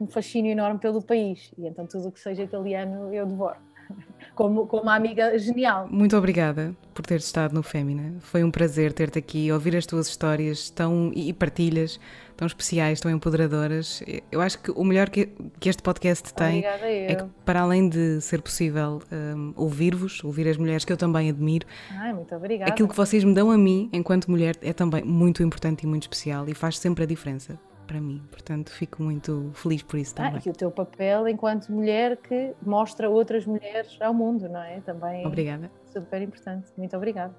[0.00, 1.50] um fascínio enorme pelo país.
[1.56, 3.56] E então tudo o que seja italiano eu devoro
[4.34, 5.88] como, como uma amiga genial.
[5.90, 8.14] Muito obrigada por teres estado no Fémina.
[8.20, 11.98] Foi um prazer ter-te aqui, ouvir as tuas histórias tão, e partilhas
[12.36, 14.02] tão especiais, tão empoderadoras.
[14.30, 15.26] Eu acho que o melhor que,
[15.58, 20.56] que este podcast tem é que, para além de ser possível um, ouvir-vos, ouvir as
[20.56, 22.70] mulheres que eu também admiro, Ai, muito obrigada.
[22.70, 26.02] aquilo que vocês me dão a mim, enquanto mulher, é também muito importante e muito
[26.02, 28.22] especial e faz sempre a diferença para mim.
[28.30, 30.34] Portanto, fico muito feliz por isso também.
[30.36, 34.80] Ah, e o teu papel enquanto mulher que mostra outras mulheres ao mundo, não é?
[34.80, 35.70] Também Obrigada.
[35.86, 36.72] super importante.
[36.76, 37.34] Muito obrigada.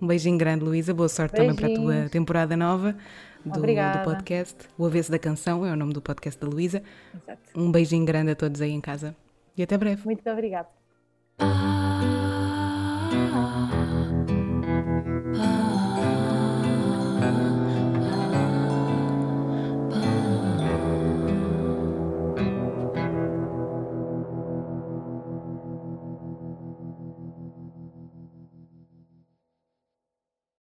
[0.00, 0.92] Um beijinho grande, Luísa.
[0.92, 1.56] Boa sorte Beijinhos.
[1.56, 2.96] também para a tua temporada nova
[3.44, 4.56] do, do, podcast.
[4.76, 6.82] O Avesso da Canção é o nome do podcast da Luísa.
[7.54, 9.14] Um beijinho grande a todos aí em casa
[9.56, 10.04] e até breve.
[10.04, 10.68] Muito obrigada.